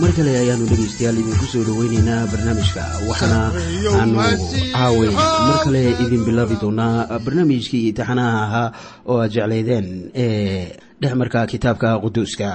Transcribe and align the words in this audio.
mar 0.00 0.12
kale 0.16 0.30
ayaanu 0.42 0.64
dhegaystayaal 0.70 1.18
idinku 1.22 1.46
soo 1.52 1.62
dhoweyneynaa 1.68 2.26
barnaamijka 2.32 2.82
waxaana 3.08 3.38
aanu 3.98 4.16
caaway 4.74 5.10
mar 5.48 5.58
kale 5.64 5.82
idin 6.04 6.22
bilaabi 6.26 6.56
doonaa 6.62 7.18
barnaamijkii 7.24 7.92
taxanaha 7.98 8.38
ahaa 8.46 8.68
oo 9.10 9.18
aad 9.22 9.32
jeclaydeen 9.36 9.86
ee 10.14 10.78
dhexmarka 11.00 11.40
kitaabka 11.52 11.88
quduuska. 12.04 12.48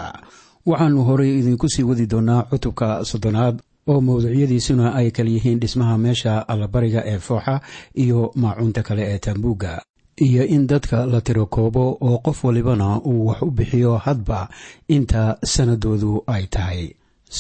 Waxaannu 0.69 1.01
horay 1.07 1.31
idinku 1.39 1.67
sii 1.73 1.83
wadi 1.89 2.05
doonaa 2.13 2.41
cutubka 2.51 2.87
soddonaad 3.09 3.55
oo 3.91 3.99
mawduucyadiisuna 4.07 4.85
ay 4.99 5.11
kala 5.11 5.29
yihiin 5.35 5.59
dhismaha 5.63 5.97
meesha 5.97 6.33
allabariga 6.47 7.01
ee 7.11 7.19
fooxa 7.27 7.55
iyo 8.03 8.31
maacuunta 8.35 8.81
kale 8.87 9.03
ee 9.13 9.19
taambuugga 9.25 9.73
iyo 10.17 10.43
in 10.55 10.67
dadka 10.67 11.05
la 11.05 11.21
tiro 11.21 11.45
koobo 11.45 11.97
oo 12.07 12.17
qof 12.25 12.43
walibana 12.45 12.87
uu 13.09 13.25
wax 13.27 13.41
u 13.41 13.51
bixiyo 13.57 13.97
hadba 14.05 14.49
inta 14.95 15.37
sanadoodu 15.53 16.23
ay 16.27 16.43
tahay. 16.53 16.83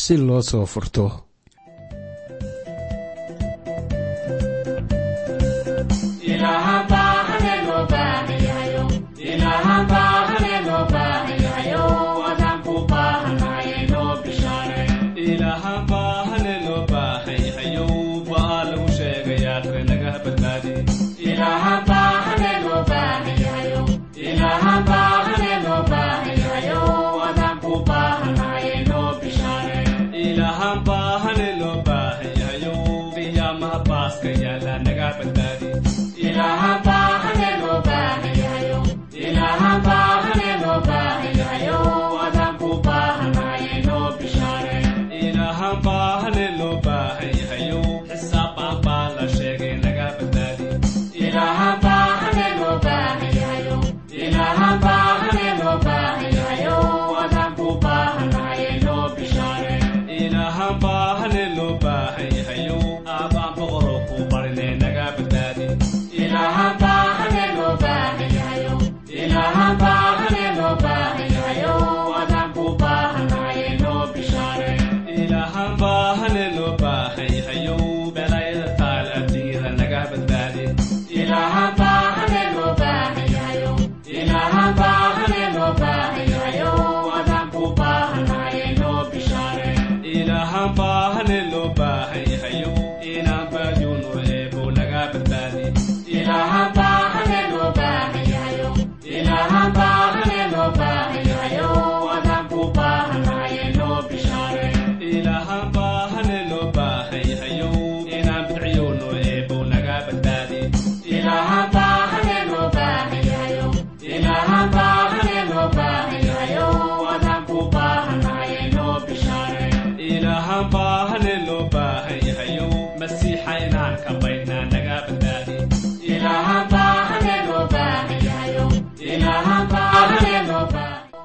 Si 0.01 0.17
loo 0.17 0.41
soo 0.41 0.65
furto 0.65 1.05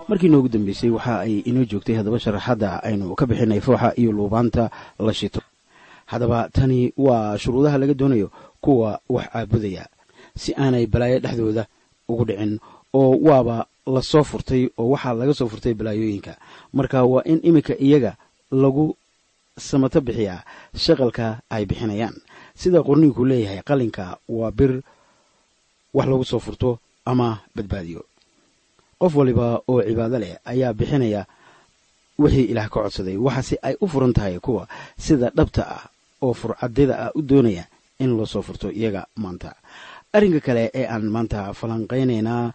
markii 0.09 0.29
noogu 0.33 0.49
dambeysay 0.49 0.91
waxa 0.97 1.15
ay 1.25 1.35
inoo 1.49 1.65
joogtay 1.71 1.97
haddaba 1.99 2.19
sharaxadda 2.25 2.83
aynu 2.87 3.15
ka 3.19 3.25
bixinay 3.27 3.61
fooxa 3.61 3.93
iyo 4.01 4.11
luubaanta 4.13 4.71
la 4.99 5.13
shito. 5.15 5.41
Haddaba 6.11 6.49
tani 6.53 6.93
waa 6.97 7.37
shuruudaha 7.39 7.79
laga 7.79 7.95
doonayo 7.95 8.29
kuwa 8.61 9.01
wax 9.09 9.27
caabudaya 9.33 9.85
si 10.37 10.55
aanay 10.55 10.87
balaayo 10.87 11.19
dhexdooda 11.21 11.67
ugu 12.09 12.25
dhicin 12.25 12.59
oo 12.95 13.17
waaba 13.29 13.67
la 13.87 14.03
soo 14.03 14.25
furtay 14.25 14.69
oo 14.79 14.89
waxaa 14.95 15.13
laga 15.15 15.35
soo 15.35 15.49
furtay 15.49 15.75
balaayooyinka. 15.75 16.37
Marka 16.73 17.05
waa 17.05 17.23
in 17.25 17.41
iminka 17.43 17.75
iyaga 17.79 18.17
lagu 18.53 18.97
samato 19.59 20.01
bixiyaa 20.01 20.41
shaqalka 20.85 21.41
ay 21.51 21.67
bixinayaan. 21.69 22.17
Sida 22.57 22.81
qorniinku 22.83 23.25
leeyahay 23.29 23.61
qalinka 23.69 24.17
waa 24.29 24.51
bir 24.51 24.81
wax 25.95 26.07
lagu 26.09 26.25
soo 26.25 26.39
furto 26.41 26.79
ama 27.05 27.39
badbaadiyo 27.57 28.01
qof 29.01 29.13
waliba 29.17 29.63
oo 29.69 29.83
cibaado 29.83 30.19
leh 30.19 30.35
ayaa 30.45 30.73
bixinaya 30.79 31.27
wixii 32.19 32.51
ilaah 32.53 32.69
ka 32.69 32.81
codsaday. 32.83 33.17
Waxaase 33.17 33.57
ay 33.63 33.75
u 33.81 33.87
furan 33.89 34.13
tahay 34.13 34.39
kuwa 34.39 34.69
sida 34.99 35.31
dhabta 35.31 35.63
ah 35.77 35.85
oo 36.23 36.35
furcadida 36.35 36.95
ah 36.99 37.11
u 37.15 37.23
doonaya 37.23 37.65
in 38.03 38.11
loo 38.17 38.27
soo 38.27 38.43
furto 38.43 38.71
iyaga 38.71 39.07
maanta. 39.17 39.55
Arrinka 40.13 40.41
kale 40.41 40.71
ee 40.75 40.87
aan 40.87 41.05
maanta 41.15 41.53
falanqaynaynaa 41.55 42.53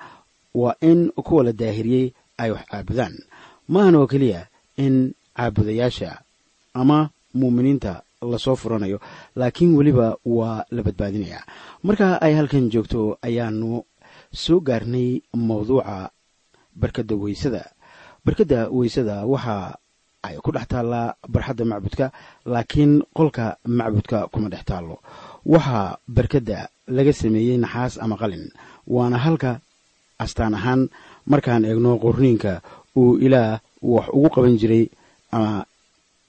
waa 0.62 0.76
in 0.82 1.12
kuwa 1.16 1.44
la 1.44 1.52
daahiriyey 1.54 2.12
ay 2.38 2.52
wax 2.52 2.66
caabudaan. 2.72 3.16
Maahan 3.72 3.96
oo 3.96 4.08
keliya 4.08 4.48
in 4.78 5.14
caabudayaasha 5.38 6.22
ama 6.74 7.10
muuminiinta 7.34 8.02
la 8.32 8.38
soo 8.40 8.56
furanayo 8.56 9.00
laakiin 9.36 9.76
weliba 9.78 10.18
waa 10.26 10.66
la 10.72 10.82
badbaadinayaa. 10.84 11.44
Marka 11.84 12.22
ay 12.22 12.34
halkan 12.36 12.70
joogto 12.74 13.18
ayaanu 13.22 13.84
soo 14.34 14.60
gaarnay 14.60 15.22
mawduuca 15.36 16.10
barkadda 16.76 17.16
weysada. 17.16 17.64
Barkadda 18.26 18.70
weysada 18.70 19.26
waxa 19.26 19.76
ay 20.24 20.36
ku 20.44 20.52
dhex 20.52 20.68
taallaa 20.68 21.16
barxadda 21.28 21.66
macbudka 21.66 22.12
laakiin 22.46 23.04
qolka 23.18 23.58
macbudka 23.68 24.28
kuma 24.32 24.50
dhex 24.50 24.64
taallo. 24.66 25.00
Waxaa 25.46 25.98
barkadda 26.08 26.70
laga 26.88 27.14
sameeyey 27.14 27.58
naxaas 27.58 27.98
ama 28.04 28.16
qalin 28.18 28.48
waana 28.88 29.18
halka 29.18 29.60
astaan 30.20 30.54
ahaan 30.56 30.90
markaan 31.26 31.66
eegno 31.66 32.00
qorniinka 32.00 32.62
uu 32.96 33.18
ilaah 33.26 33.60
wax 33.82 34.08
ugu 34.16 34.30
qaban 34.30 34.56
jiray 34.62 34.88
ama 35.32 35.66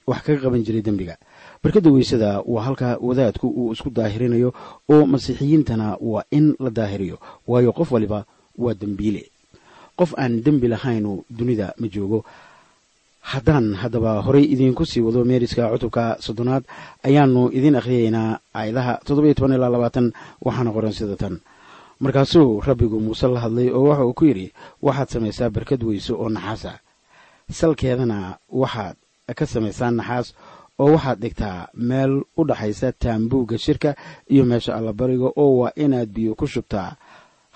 wax 0.07 0.19
kaga 0.25 0.39
qaban 0.43 0.63
jiray 0.65 0.81
dembiga. 0.81 1.15
Barkadda 1.63 1.89
weysada 1.91 2.41
waa 2.45 2.63
halka 2.67 2.97
wadaadku 3.01 3.47
uu 3.47 3.71
isku 3.73 3.89
daahirinayo 3.89 4.53
oo 4.91 5.05
masiixiyiintana 5.05 5.97
waa 6.01 6.23
in 6.31 6.55
la 6.59 6.69
daahiriyo 6.69 7.17
waayo 7.47 7.71
qof 7.71 7.91
waliba 7.91 8.25
waa 8.57 8.73
dembiile 8.73 9.31
qof 9.99 10.11
aan 10.17 10.41
dembi 10.45 10.67
lahaynu 10.67 11.23
dunida 11.37 11.73
ma 11.79 11.87
joogo. 11.87 12.19
Haddaan 13.31 13.73
haddaba 13.81 14.21
horay 14.25 14.45
idiinku 14.53 14.85
sii 14.85 15.01
wado 15.01 15.25
meeriska 15.25 15.69
cutubka 15.73 16.17
soddonaad 16.25 16.63
ayaannu 17.07 17.49
idiin 17.57 17.75
akhriyaynaa 17.79 18.39
aayadaha 18.53 18.93
toddoba 19.05 19.27
iyo 19.27 19.33
toban 19.37 19.53
ilaa 19.57 19.69
labaatan 19.73 20.07
waxaana 20.45 20.71
qoran 20.75 20.93
sida 20.93 21.15
tan. 21.21 21.35
Markaasuu 21.99 22.61
rabbigu 22.67 22.99
muuse 22.99 23.27
la 23.27 23.39
hadlay 23.39 23.69
oo 23.73 23.83
waxa 23.89 24.05
uu 24.05 24.13
ku 24.13 24.25
yidhi 24.29 24.47
waxaad 24.81 25.09
samaysaa 25.09 25.49
barkad 25.49 25.81
weyse 25.83 26.13
oo 26.13 26.29
naxaasa. 26.29 26.71
Salkeedana 27.49 28.37
waxaad 28.61 28.95
ka 29.37 29.45
samaysaa 29.45 29.91
naxaas 29.91 30.27
oo 30.79 30.91
waxaad 30.93 31.19
dhigtaa 31.23 31.67
meel 31.73 32.21
u 32.37 32.41
dhaxaysa 32.49 32.91
taambuugga 32.91 33.57
shirka 33.57 33.95
iyo 34.29 34.45
meesha 34.45 34.75
allabariga 34.77 35.29
oo 35.35 35.57
waa 35.65 35.71
inaad 35.75 36.09
biyo 36.13 36.35
ku 36.35 36.45
shubtaa 36.47 36.95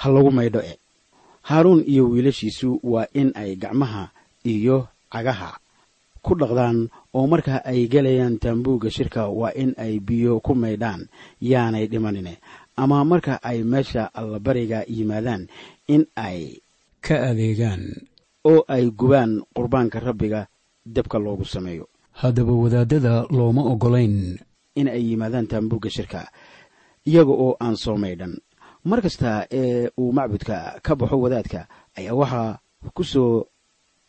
ha 0.01 0.05
lagu 0.09 0.31
maydho 0.31 0.59
e 0.61 0.73
haaruun 1.49 1.81
iyo 1.87 2.03
wiilashiisu 2.09 2.79
waa 2.83 3.07
in 3.13 3.31
ay 3.41 3.55
gacmaha 3.55 4.03
iyo 4.45 4.87
cagaha 5.13 5.57
ku 6.21 6.35
dhaqdaan 6.39 6.89
oo 7.15 7.25
marka 7.31 7.63
ay 7.65 7.87
gelayaan 7.87 8.37
taambuugga 8.43 8.89
shirka 8.91 9.21
waa 9.39 9.53
in 9.55 9.71
ay 9.77 9.99
biyo 9.99 10.39
ku 10.45 10.53
maydhaan 10.55 11.07
yaanay 11.41 11.87
dhimanine. 11.91 12.37
Ama 12.79 13.03
marka 13.03 13.39
ay 13.43 13.63
meesha 13.63 14.07
allabariga 14.13 14.83
yimaadaan 14.87 15.47
in 15.87 16.05
ay 16.15 16.59
ka 17.05 17.15
adeegaan 17.31 17.83
oo 18.45 18.61
ay 18.67 18.91
gubaan 18.99 19.43
qurbaanka 19.55 19.99
rabbiga 19.99 20.47
dabka 20.85 21.17
loogu 21.19 21.45
sameeyo. 21.47 21.87
Haddaba 22.19 22.51
wadaadada 22.53 23.27
looma 23.31 23.63
oggolayn 23.71 24.37
in 24.79 24.87
ay 24.87 25.01
yimaadaan 25.11 25.47
taambuugga 25.47 25.89
shirka 25.89 26.27
iyaga 27.07 27.31
oo 27.31 27.55
aan 27.63 27.75
soo 27.79 27.95
maydhan 27.97 28.37
mar 28.85 29.01
kasta 29.01 29.47
ee 29.51 29.89
uu 29.97 30.11
macbudka 30.13 30.79
ka 30.85 30.95
baxo 30.95 31.17
wadaadka 31.21 31.67
ayaa 31.97 32.13
waxaa 32.15 32.59
ku 32.95 33.03
soo 33.03 33.45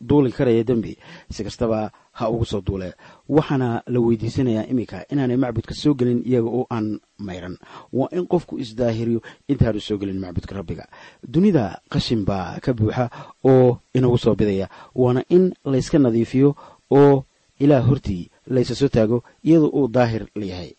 duuli 0.01 0.31
karaya 0.31 0.63
dembi. 0.63 0.97
Si 1.29 1.43
kastaba 1.43 1.91
ha 2.17 2.29
ugu 2.29 2.45
soo 2.45 2.61
duule 2.61 2.93
waxaana 3.29 3.83
la 3.87 3.99
weydiisanayaa 3.99 4.65
iminka 4.71 5.05
inaanay 5.11 5.37
macbudka 5.37 5.73
soo 5.73 5.93
gelin 5.93 6.23
iyaga 6.25 6.49
oo 6.49 6.65
aan 6.71 6.99
mayran. 7.19 7.57
Waa 7.93 8.09
in 8.11 8.25
qofku 8.27 8.57
isdaahiriyo 8.59 9.21
intaanu 9.47 9.79
soo 9.79 9.97
gelin 9.97 10.19
macbudka 10.19 10.55
rabbiga. 10.55 10.87
Dunida 11.23 11.81
qashin 11.91 12.25
baa 12.25 12.57
ka 12.63 12.73
buuxa 12.73 13.09
oo 13.45 13.77
inagu 13.93 14.17
soo 14.17 14.35
bidaya 14.35 14.69
waana 14.95 15.21
in 15.29 15.53
layska 15.65 15.99
nadiifiyo 15.99 16.55
oo 16.91 17.23
ilaah 17.59 17.85
hortii 17.87 18.29
laysa 18.47 18.75
soo 18.75 18.87
taago 18.89 19.23
iyadoo 19.45 19.69
uu 19.69 19.87
daahir 19.87 20.25
layahay 20.35 20.73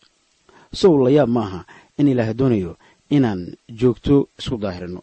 sow 0.73 0.99
layaab 1.05 1.29
ma 1.31 1.41
aha 1.47 1.61
in 1.99 2.09
ilaah 2.09 2.35
doonayo 2.35 2.75
inaan 3.17 3.41
joogto 3.81 4.15
isku 4.41 4.57
daahirino. 4.65 5.01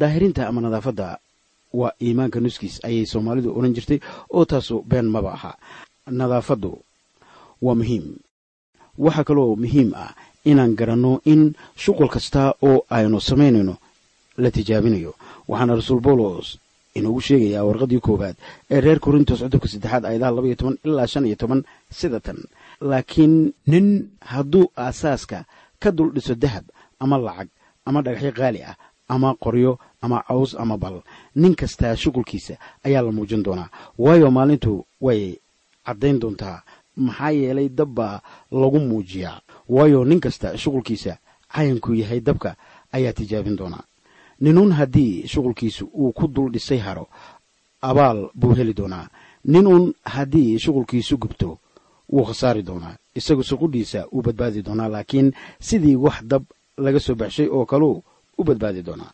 Daahirinta 0.00 0.42
ama 0.48 0.60
nadaafadda 0.64 1.08
waa 1.80 1.92
iimaanka 2.04 2.38
nuskiis 2.44 2.76
ayay 2.86 3.06
soomaalidu 3.12 3.48
odhan 3.58 3.74
jirtay 3.76 3.98
oo 4.36 4.44
taasu 4.50 4.74
been 4.90 5.08
maba 5.14 5.32
aha. 5.38 5.52
Nadaafaddu 6.20 6.72
waa 7.64 7.74
muhiim. 7.80 8.06
Waxaa 9.04 9.24
kaloo 9.28 9.56
muhiim 9.62 9.90
ah 10.04 10.12
inaan 10.50 10.72
garanno 10.78 11.12
in 11.32 11.42
shuqul 11.82 12.08
kasta 12.14 12.42
oo 12.68 12.78
aynu 12.96 13.18
samaynayno 13.20 13.74
la 14.42 14.48
tijaabinayo. 14.56 15.12
Waxaana 15.50 15.72
rasuul 15.78 16.00
bawlos 16.06 16.48
inoogu 16.98 17.20
sheegayaa 17.26 17.64
warqaddii 17.68 18.00
koowaad 18.06 18.36
ee 18.74 18.80
reer 18.84 18.98
korintos 19.04 19.38
cudubka 19.44 19.68
saddexaad 19.72 20.04
ayadaha 20.08 20.30
laba 20.36 20.46
iyo 20.48 20.56
toban 20.60 20.76
ilaa 20.86 21.06
shan 21.12 21.24
iyo 21.28 21.36
toban 21.42 21.60
sida 21.98 22.20
tan. 22.26 22.38
Laakiin 22.90 23.34
nin 23.72 23.86
hadduu 24.32 24.64
aasaaska 24.84 25.38
ka 25.82 25.88
dul 25.96 26.10
dhiso 26.14 26.34
dahab 26.44 26.64
ama 27.02 27.16
lacag 27.26 27.48
ama 27.86 27.98
dhagaxyo 28.04 28.32
qaali 28.38 28.60
ah 28.70 28.76
ama 29.14 29.28
qoryo 29.42 29.72
ama 30.04 30.18
caws 30.28 30.50
ama 30.62 30.76
bal. 30.82 30.96
Nin 31.40 31.54
kastaa 31.60 31.96
shuqulkiisa 32.02 32.54
ayaa 32.86 33.02
la 33.06 33.12
muujin 33.16 33.42
doonaa. 33.46 33.68
Waayo 33.98 34.30
maalintu 34.36 34.72
way 35.00 35.22
caddayn 35.86 36.18
doontaa. 36.22 36.62
Maxaa 36.96 37.30
yeelay 37.40 37.68
dab 37.78 37.88
baa 37.98 38.20
lagu 38.60 38.78
muujiyaa. 38.88 39.40
Waayo 39.68 40.04
nin 40.04 40.20
kasta 40.24 40.56
shuqulkiisa 40.62 41.12
cayankuu 41.54 41.94
yahay 41.94 42.20
dabka 42.20 42.50
ayaa 42.92 43.12
tijaabin 43.12 43.56
doonaa. 43.56 43.84
Ninuun 44.40 44.72
haddii 44.78 45.26
shuqulkiisu 45.32 45.84
uu 45.94 46.12
ku 46.12 46.24
dul 46.28 46.50
dhisay 46.52 46.78
haro 46.78 47.08
abaal 47.82 48.30
buu 48.34 48.54
heli 48.54 48.74
doonaa. 48.74 49.08
Ninuun 49.44 49.94
haddii 50.04 50.58
shuqulkiisu 50.58 51.14
gubto 51.22 51.58
wuu 52.12 52.24
khasaari 52.24 52.62
doonaa. 52.62 52.96
Isagu 53.14 53.44
suqudhiisa 53.44 54.06
uu 54.12 54.22
badbaadi 54.22 54.62
doonaa 54.62 54.88
laakiin 54.88 55.32
sidii 55.60 55.96
wax 55.96 56.22
dab 56.30 56.42
laga 56.78 57.00
soo 57.00 57.14
baxshay 57.14 57.48
oo 57.52 57.64
kaluu 57.66 58.02
u 58.38 58.44
badbaadi 58.44 58.82
doonaa. 58.82 59.12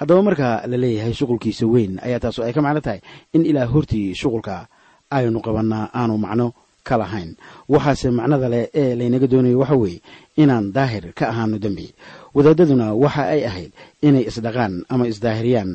Haddaba 0.00 0.22
marka 0.22 0.48
la 0.66 0.76
leeyahay 0.76 1.12
shuqulkiisa 1.12 1.66
weyn 1.68 2.00
ayaa 2.00 2.20
taasu 2.22 2.42
ay 2.42 2.52
ka 2.56 2.62
macno 2.64 2.80
tahay 2.80 3.00
in 3.36 3.44
ilaa 3.44 3.66
hortii 3.68 4.14
shuqulka 4.20 4.66
aynu 5.10 5.40
qabannaa 5.46 5.90
aanu 5.94 6.16
macno 6.18 6.46
ka 6.88 6.96
lahayn. 6.96 7.36
Waxaase 7.68 8.08
macnada 8.10 8.48
leh 8.48 8.64
ee 8.74 8.94
laynaga 8.98 9.26
doonayo 9.32 9.58
waxa 9.62 9.76
weeye 9.82 10.00
inaan 10.42 10.72
daahir 10.76 11.12
ka 11.18 11.24
ahaano 11.28 11.58
dembi. 11.64 11.86
Wadaadaduna 12.34 12.86
waxa 12.96 13.22
ay 13.34 13.42
ahayd 13.50 13.70
inay 14.02 14.24
isdhaqaan 14.30 14.74
ama 14.92 15.04
isdaahiriyaan. 15.12 15.70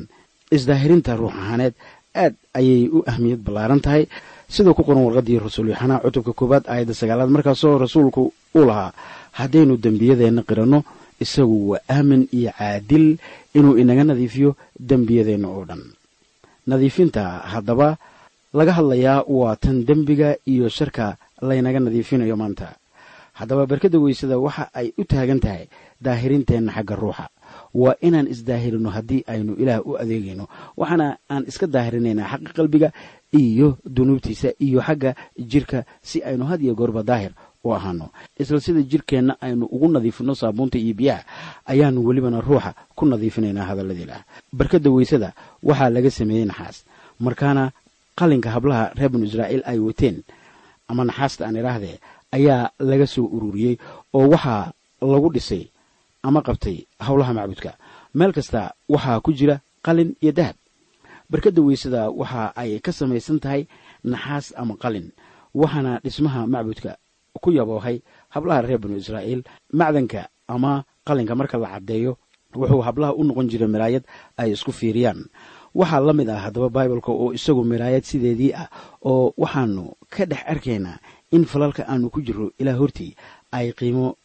Isdaahirinta 0.56 1.12
ruux 1.20 1.30
ahaaneed 1.32 1.74
aad 2.22 2.34
ayay 2.58 2.88
u 2.90 2.98
ahmiyad 3.06 3.38
ballaaran 3.46 3.80
tahay. 3.80 4.04
Sidoo 4.48 4.74
ku 4.74 4.82
qoran 4.82 5.04
warqaddii 5.06 5.38
rasuul 5.38 5.68
yaxanaa 5.72 6.00
cutubka 6.04 6.32
koowaad 6.32 6.64
aayadda 6.72 6.94
sagaalaad 7.00 7.30
markaasoo 7.36 7.78
rasuulku 7.78 8.32
uu 8.56 8.64
lahaa 8.66 8.92
haddaynu 9.38 9.74
dembiyadeenna 9.84 10.42
qiranno 10.48 10.78
isagu 11.24 11.56
waa 11.70 11.80
aamin 11.94 12.22
iyo 12.38 12.50
caadil 12.58 13.06
inuu 13.56 13.74
inaga 13.82 14.04
nadiifiyo 14.10 14.50
dembiyadeenna 14.90 15.48
oo 15.56 15.64
dhan. 15.68 15.82
Nadiifinta 16.70 17.22
haddaba 17.52 17.96
laga 18.58 18.72
hadlayaa 18.78 19.24
waa 19.38 19.56
tan 19.62 19.76
dembiga 19.88 20.36
iyo 20.52 20.68
sharka 20.68 21.16
laynaga 21.48 21.80
nadiifinayo 21.80 22.36
maanta. 22.36 22.68
Haddaba 23.38 23.66
barkadda 23.70 23.98
weysada 24.04 24.36
waxa 24.38 24.64
ay 24.74 24.92
u 24.98 25.04
taagan 25.10 25.40
tahay 25.44 25.64
daahirinteenna 26.04 26.72
xagga 26.76 26.94
ruuxa. 27.02 27.26
Waa 27.74 27.94
inaan 28.06 28.26
isdaahirino 28.34 28.90
haddii 28.96 29.22
aynu 29.32 29.52
ilaah 29.62 29.80
u 29.88 29.96
adeegayno 30.02 30.44
waxaana 30.80 31.06
aan 31.32 31.44
iska 31.50 31.66
daahirinaynaa 31.74 32.28
xagga 32.32 32.50
qalbiga 32.58 32.88
iyo 33.32 33.68
dunuubtiisa 33.96 34.50
iyo 34.66 34.80
xagga 34.86 35.10
jirka 35.50 35.78
si 36.08 36.18
aynu 36.28 36.44
had 36.50 36.60
iyo 36.64 36.74
goorba 36.74 37.02
daahir 37.02 37.32
u 37.68 37.74
ahaano. 37.76 38.06
Isla 38.40 38.60
sida 38.60 38.80
jirkeenna 38.90 39.36
aynu 39.44 39.64
ugu 39.74 39.88
nadiifino 39.88 40.34
saabuunta 40.40 40.78
iyo 40.78 40.94
biyaha 40.98 41.22
ayaanu 41.70 41.98
welibana 42.06 42.40
ruuxa 42.40 42.70
ku 42.96 43.02
nadiifinaynaa 43.06 43.64
hadalladii 43.70 44.02
ilaah 44.08 44.22
barkadda 44.52 44.90
weysada 44.90 45.28
waxaa 45.68 45.90
laga 45.94 46.10
sameeyey 46.18 46.44
naxaas. 46.50 46.76
Markaana 47.20 47.64
qalinka 48.18 48.48
hablaha 48.54 48.84
reer 48.98 49.10
banu 49.12 49.24
israa'iil 49.28 49.62
ay 49.70 49.78
wateen 49.78 50.16
ama 50.90 51.02
naxaasta 51.08 51.42
aan 51.46 51.56
idhaahdee 51.60 51.96
ayaa 52.36 52.70
laga 52.90 53.06
soo 53.06 53.26
ururiyey 53.36 53.74
oo 54.16 54.26
waxaa 54.34 54.72
lagu 55.12 55.28
dhisay 55.34 55.64
ama 56.22 56.40
qabtay 56.46 56.76
howlaha 57.06 57.32
macbudka. 57.38 57.70
Meel 58.14 58.32
kasta 58.32 58.60
waxaa 58.88 59.20
ku 59.24 59.30
jira 59.38 59.56
qalin 59.86 60.10
iyo 60.22 60.32
dahab. 60.32 60.56
Barkadda 61.30 61.60
weysada 61.62 62.10
waxa 62.10 62.52
ay 62.56 62.80
ka 62.80 62.92
samaysan 62.92 63.38
tahay 63.42 63.62
naxaas 64.04 64.46
ama 64.56 64.74
qalin 64.82 65.06
waxaana 65.54 66.00
dhismaha 66.04 66.40
macbudka 66.54 66.96
ku 67.42 67.50
yaboohay 67.52 68.00
hablaha 68.34 68.62
reer 68.62 68.78
banu 68.78 68.96
israa'iil 68.96 69.42
macdanka 69.72 70.28
ama 70.48 70.84
qalinka 71.06 71.34
marka 71.34 71.58
la 71.58 71.68
caddeeyo 71.74 72.12
wuxuu 72.54 72.80
hablaha 72.86 73.12
u 73.14 73.22
noqon 73.24 73.48
jiray 73.50 73.68
miraayad 73.68 74.04
ay 74.40 74.52
isku 74.56 74.72
fiiriyaan. 74.72 75.28
Waxaa 75.74 76.00
la 76.00 76.12
mid 76.16 76.28
ah 76.30 76.40
haddaba 76.48 76.68
baibalka 76.68 77.12
oo 77.12 77.32
isagu 77.36 77.62
miraayad 77.64 78.02
sideedii 78.04 78.52
ah 78.56 78.68
oo 79.04 79.32
waxaanu 79.36 79.92
ka 80.10 80.24
dhex 80.24 80.42
arkaynaa 80.52 80.96
in 81.30 81.44
falalka 81.44 81.84
aanu 81.88 82.08
ku 82.10 82.20
jirro 82.24 82.50
ilaa 82.58 82.74
hortii 82.80 83.12
ay 83.52 83.72
qiimo 83.78 84.16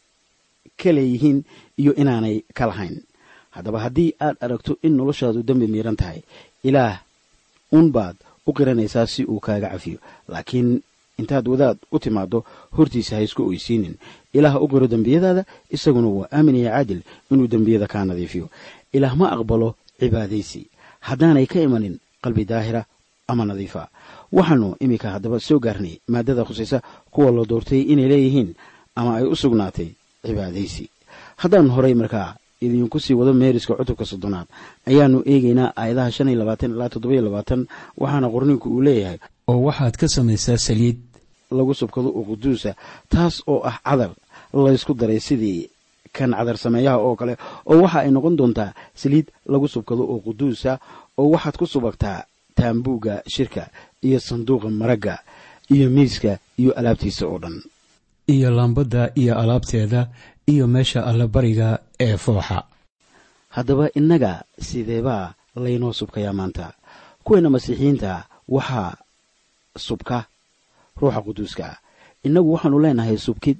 ka 0.79 0.89
leeyihiin 0.95 1.43
iyo 1.77 1.91
inaanay 1.95 2.41
ka 2.57 2.65
lahayn. 2.71 3.03
Haddaba 3.51 3.79
haddii 3.85 4.15
aad 4.19 4.37
aragto 4.41 4.79
in 4.81 4.95
noloshaadu 4.97 5.43
dembi 5.43 5.67
miiran 5.67 5.95
tahay 5.99 6.23
ilaah 6.63 7.03
unbaad 7.71 8.15
u 8.47 8.53
qiranaysaa 8.55 9.05
si 9.07 9.21
uu 9.27 9.39
kaaga 9.39 9.69
cafiyo. 9.75 9.99
Laakiin 10.31 10.81
intaad 11.19 11.47
wadaad 11.47 11.77
u 11.91 11.99
timaaddo 11.99 12.43
hortiisa 12.77 13.15
ha 13.15 13.21
isku 13.21 13.41
oysiinin. 13.47 13.95
Ilaah 14.33 14.61
u 14.61 14.67
qiro 14.67 14.87
dembiyadaada 14.87 15.45
isaguna 15.69 16.07
waa 16.07 16.27
aamin 16.31 16.55
iyo 16.55 16.69
caadil 16.69 17.01
inuu 17.31 17.47
dembiyada 17.47 17.87
kaa 17.87 18.05
nadiifiyo. 18.05 18.49
Ilaah 18.93 19.15
ma 19.15 19.31
aqbalo 19.35 19.75
cibaadaysi. 19.99 20.61
Haddaanay 20.99 21.45
ka 21.45 21.59
imanin 21.61 21.99
qalbi 22.23 22.45
daahira 22.45 22.85
ama 23.27 23.45
nadiifa. 23.45 23.87
Waxaanu 24.31 24.75
iminka 24.79 25.11
haddaba 25.13 25.39
soo 25.39 25.59
gaarnay 25.59 25.99
maadada 26.07 26.43
khusaysa 26.45 26.81
kuwa 27.11 27.31
la 27.31 27.45
doortay 27.45 27.81
inay 27.81 28.07
leeyihiin 28.07 28.55
ama 28.95 29.17
ay 29.17 29.23
u 29.23 29.35
sugnaatay 29.35 29.89
cibaadaysi. 30.25 30.89
Haddaan 31.37 31.69
horay 31.69 31.93
markaa 31.93 32.35
idinku 32.61 32.99
sii 32.99 33.13
wado 33.13 33.33
meeriska 33.33 33.75
cutubka 33.75 34.05
soddonaad 34.05 34.47
ayaannu 34.87 35.19
eegaynaa 35.25 35.73
aayadaha 35.75 36.11
shan 36.11 36.29
iyo 36.29 36.39
labaatan 36.39 36.71
ilaa 36.71 36.89
toddoba 36.89 37.21
labaatan 37.21 37.61
waxaana 37.97 38.27
qorninku 38.33 38.67
uu 38.69 38.81
leeyahay 38.81 39.17
oo 39.47 39.59
waxaad 39.67 39.95
ka 39.97 40.07
samaysaa 40.07 40.57
saliid. 40.57 40.99
Lagu 41.51 41.73
subkado 41.73 42.09
oo 42.09 42.23
quduusa 42.29 42.71
taas 43.09 43.43
oo 43.47 43.61
ah 43.69 43.77
cadar. 43.85 44.11
Laysku 44.53 44.93
daray 44.93 45.19
sidii 45.19 45.69
kan 46.13 46.31
cadar 46.33 46.57
sameeyaha 46.57 46.97
oo 46.97 47.15
kale. 47.15 47.37
Oo 47.65 47.81
waxa 47.83 47.99
ay 47.99 48.11
noqon 48.11 48.35
doontaa 48.37 48.73
saliid 48.95 49.27
lagu 49.45 49.67
subkado 49.67 50.03
oo 50.03 50.19
quduusa 50.25 50.79
oo 51.17 51.29
waxaad 51.33 51.55
ku 51.57 51.65
subagtaa 51.65 52.23
taambuugga 52.55 53.21
shirka 53.27 53.69
iyo 54.01 54.19
sanduuqa 54.19 54.69
maragga 54.69 55.15
iyo 55.73 55.89
miiska 55.89 56.37
iyo 56.57 56.71
alaabtiisa 56.79 57.25
oo 57.27 57.37
dhan. 57.39 57.61
Iyo 58.27 58.49
laambadda 58.51 59.11
iyo 59.15 59.33
alaabteeda 59.39 60.07
iyo 60.47 60.67
meesha 60.67 61.05
allabariga 61.05 61.79
ee 61.99 62.17
fooxa. 62.17 62.63
Haddaba 63.49 63.89
innaga 63.99 64.43
sideebaa 64.59 65.33
laynoo 65.55 65.93
subkayaa 65.93 66.33
maanta. 66.33 66.73
Kuweenna 67.23 67.49
masiixiyiinta 67.49 68.25
waxaa 68.49 68.95
subka 69.77 70.25
ruuxa 70.99 71.21
quduuska. 71.21 71.65
Ah 71.65 71.77
innagu 72.23 72.53
waxaannu 72.53 72.79
leenahay 72.79 73.17
subkid 73.17 73.57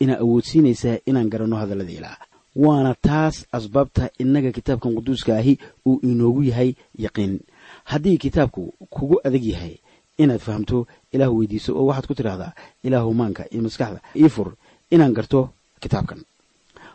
ina 0.00 0.18
awoodsiinaysaa 0.18 0.98
inaan 1.06 1.28
garanno 1.30 1.56
hadallada 1.56 1.90
ilaah 1.92 2.18
waana 2.56 2.94
taas 2.94 3.46
asbaabta 3.52 4.10
innaga 4.18 4.52
kitaabkan 4.52 4.94
quduuska 4.94 5.36
ahi 5.36 5.58
uu 5.86 6.00
inoogu 6.02 6.42
yahay 6.42 6.74
yaqiin. 6.98 7.40
Haddii 7.84 8.18
kitaabku 8.18 8.74
kugu 8.90 9.20
adag 9.24 9.44
yahay 9.44 9.74
inaad 10.18 10.40
fahamto 10.40 10.86
ilaah 11.12 11.30
weydiiso 11.36 11.70
oo 11.78 11.86
waxaad 11.86 12.06
ku 12.06 12.14
tidhaahdaa 12.14 12.52
ilaahu 12.82 13.14
maanka 13.14 13.42
iyo 13.50 13.62
maskaxda. 13.62 14.00
Ii 14.16 14.28
fur 14.28 14.54
inaan 14.90 15.12
garto 15.14 15.50
kitaabkan. 15.80 16.20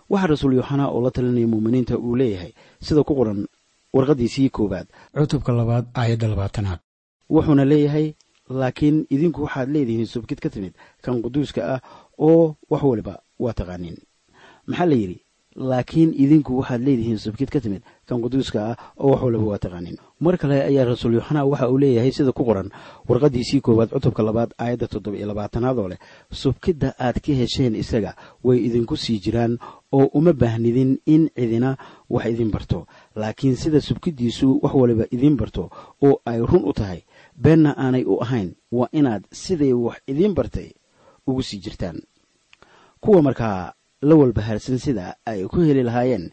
Waxaa 0.09 0.27
rasuul 0.27 0.53
yooxanaa 0.53 0.87
oo 0.93 1.01
la 1.01 1.11
talinaya 1.11 1.47
muuminiinta 1.47 1.97
uu 1.97 2.15
leeyahay 2.15 2.51
sida 2.81 3.03
ku 3.03 3.15
qoran 3.15 3.47
warqaddiisii 3.93 4.49
koowaad. 4.49 4.87
Cutubka 5.17 5.51
labaad 5.53 5.85
aayadda 5.93 6.27
labaatanaad. 6.27 6.79
Wuxuuna 7.29 7.65
leeyahay 7.65 8.13
laakiin 8.49 9.05
idinku 9.09 9.43
waxaad 9.45 9.69
leedihiin 9.69 10.07
subkid 10.07 10.39
ka 10.39 10.49
timid 10.49 10.73
kan 11.01 11.21
quduuska 11.21 11.61
ah 11.75 11.79
oo 12.17 12.55
wax 12.69 12.83
waliba 12.83 13.19
waa 13.39 13.53
taqaaniin 13.53 13.97
maxaa 14.67 14.85
la 14.85 14.95
yidhi? 14.95 15.19
Laakiin 15.55 16.13
idinku 16.15 16.57
waxaad 16.59 16.81
leedihiin 16.81 17.17
subkid 17.19 17.49
ka 17.49 17.59
timid 17.59 17.81
kan 18.07 18.21
quduuska 18.21 18.59
ah 18.71 18.75
oo 18.97 19.11
wax 19.11 19.21
waliba 19.23 19.43
waa 19.43 19.57
taqaaniin 19.59 19.97
mar 20.19 20.37
kale 20.37 20.61
ayaa 20.63 20.85
rasuul 20.85 21.13
yooxanaa 21.13 21.45
waxa 21.45 21.69
uu 21.69 21.77
leeyahay 21.77 22.11
sida 22.11 22.31
ku 22.31 22.43
qoran 22.45 22.69
warqaddiisii 23.09 23.61
koowaad 23.61 23.89
cutubka 23.89 24.23
labaad 24.23 24.51
aayadda 24.57 24.87
toddoba 24.87 25.17
iyo 25.17 25.27
labaatanaad 25.27 25.77
oo 25.79 25.87
leh 25.89 25.99
subkidda 26.31 26.93
aad 26.99 27.19
ka 27.19 27.33
hesheen 27.33 27.75
isaga 27.75 28.15
way 28.43 28.57
idinku 28.67 28.97
sii 28.97 29.19
jiraan 29.19 29.57
oo 29.91 30.05
uma 30.13 30.33
baahnidin 30.33 30.99
in 31.05 31.29
cidina 31.35 31.77
wax 32.09 32.25
idin 32.25 32.51
barto. 32.51 32.87
Laakiin 33.15 33.55
sida 33.55 33.81
subkiddiisu 33.81 34.59
wax 34.63 34.73
waliba 34.75 35.05
idin 35.11 35.35
barto 35.37 35.69
oo 36.01 36.21
ay 36.25 36.39
run 36.39 36.63
u 36.65 36.73
tahay 36.73 37.01
beenna 37.43 37.71
aanay 37.77 38.03
u 38.03 38.19
ahayn 38.23 38.49
waa 38.71 38.89
inaad 38.99 39.23
siday 39.31 39.73
wax 39.73 39.97
idiin 40.07 40.33
bartay 40.37 40.69
ugu 41.27 41.41
sii 41.43 41.59
jirtaan. 41.63 41.97
Kuwa 43.01 43.21
markaa 43.21 43.73
la 44.01 44.15
walbahaarsan 44.15 44.77
sida 44.79 45.15
ay 45.25 45.43
ku 45.47 45.59
heli 45.61 45.83
lahaayeen 45.83 46.31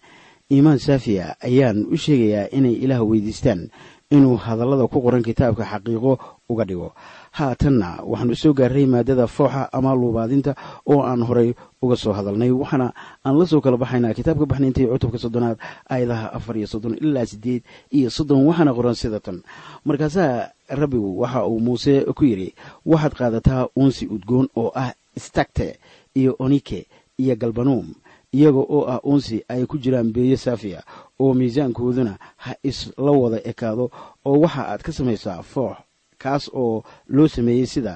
iimaan 0.52 0.78
saafiya 0.78 1.36
ayaan 1.40 1.86
u 1.90 1.96
sheegayaa 1.96 2.48
inay 2.56 2.72
ilaah 2.84 3.02
weydiistaan 3.08 3.70
inuu 4.10 4.36
hadallada 4.36 4.86
ku 4.86 5.02
qoran 5.02 5.22
kitaabka 5.22 5.64
xaqiiqo 5.72 6.12
uga 6.48 6.64
dhigo 6.64 6.94
haatanna 7.38 7.88
waxaanu 8.10 8.34
soo 8.42 8.52
gaarray 8.58 8.86
maadada 8.86 9.26
fooxa 9.36 9.62
ama 9.72 9.90
luubaadinta 10.00 10.52
oo 10.92 11.00
aan 11.02 11.22
horay 11.28 11.50
uga 11.82 11.96
soo 11.96 12.12
hadalnay. 12.16 12.50
Waxaana 12.50 12.92
aan 13.24 13.34
la 13.38 13.44
soo 13.46 13.60
kala 13.60 13.76
baxaynaa 13.76 14.14
kitaabka 14.18 14.46
baxnaynta 14.50 14.80
cutubka 14.92 15.18
soddonaad 15.24 15.58
aayadaha 15.92 16.26
afar 16.36 16.56
iyo 16.56 16.66
soddon 16.72 16.94
ilaa 17.04 17.26
siddeed 17.30 17.62
iyo 17.92 18.08
soddon 18.10 18.40
waxaana 18.48 18.72
qoran 18.76 18.94
sida 18.94 19.20
tan. 19.20 19.38
Markaasaa 19.84 20.48
rabbigu 20.80 21.20
waxa 21.20 21.44
uu 21.46 21.60
muuse 21.60 21.94
ku 22.16 22.24
yidhi 22.24 22.54
waxaad 22.86 23.12
qaadataa 23.18 23.68
uunsi 23.78 24.06
udgoon 24.14 24.48
oo 24.56 24.72
ah 24.74 24.92
stagte 25.18 25.78
iyo 26.16 26.36
onike 26.38 26.86
iyo 27.18 27.36
galbanuum 27.36 27.86
iyaga 28.32 28.58
oo 28.58 28.82
ah 28.88 29.00
uunsi 29.04 29.44
ay 29.48 29.66
ku 29.66 29.76
jiraan 29.78 30.12
beeyo 30.12 30.36
saafiya 30.36 30.80
oo 31.20 31.34
miisaankooduna 31.34 32.16
ha 32.36 32.52
isla 32.62 33.12
wada 33.12 33.38
ekaado 33.50 33.90
oo 34.24 34.40
waxa 34.44 34.62
aad 34.72 34.82
ka 34.82 34.92
samaysaa 34.92 35.42
foox 35.42 35.76
kaas 36.22 36.44
oo 36.62 36.84
loo 37.14 37.28
sameeyey 37.28 37.66
sida 37.66 37.94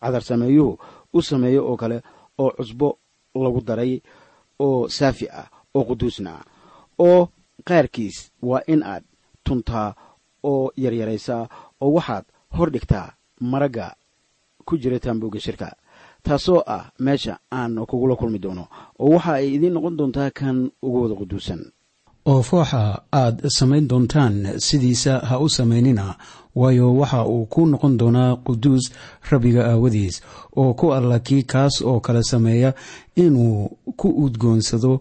cadar 0.00 0.22
sameeyuhu 0.22 0.78
u 1.16 1.22
sameeyo 1.22 1.62
oo 1.68 1.76
kale 1.76 2.02
oo 2.38 2.50
cusbo 2.56 2.98
lagu 3.34 3.60
daray 3.60 4.00
oo 4.58 4.88
saafi 4.88 5.26
ah 5.40 5.48
oo 5.74 5.84
quduusna 5.84 6.30
ah. 6.38 6.44
Oo 6.98 7.28
qaarkiis 7.68 8.32
waa 8.42 8.62
in 8.66 8.82
aad 8.82 9.04
tuntaa 9.44 9.94
oo 10.42 10.72
yaryaraysaa 10.76 11.48
oo 11.80 11.90
waxaad 11.96 12.24
hor 12.56 12.70
dhigtaa 12.70 13.14
maragga 13.40 13.86
ku 14.66 14.78
jira 14.78 14.98
taambuugga 14.98 15.40
shirka. 15.40 15.68
Taasoo 16.22 16.62
ah 16.66 16.90
meesha 16.98 17.38
aan 17.52 17.86
kugula 17.86 18.16
kulmi 18.16 18.38
doono 18.38 18.64
oo 18.98 19.10
waxa 19.14 19.32
ay 19.38 19.54
idiin 19.54 19.74
noqon 19.74 19.96
doontaa 19.98 20.30
kan 20.30 20.70
ugu 20.82 21.02
wada 21.02 21.14
quduusan 21.14 21.62
oo 22.30 22.42
fooxa 22.48 22.82
aad 23.22 23.36
samayn 23.58 23.88
doontaan 23.90 24.34
sidiisa 24.66 25.12
ha 25.28 25.34
u 25.44 25.48
samaynina 25.56 26.06
waayo 26.60 26.86
waxa 27.00 27.20
uu 27.34 27.44
ku 27.52 27.60
noqon 27.66 27.94
doonaa 28.00 28.36
quduus 28.46 28.84
rabbiga 29.30 29.62
aawadiis 29.70 30.16
oo 30.60 30.70
ku 30.80 30.86
alla 30.96 31.18
kii 31.26 31.42
kaas 31.52 31.74
oo 31.90 31.98
kale 32.06 32.22
sameeya 32.32 32.70
inuu 33.24 33.58
ku 34.00 34.08
udgoonsado 34.24 34.92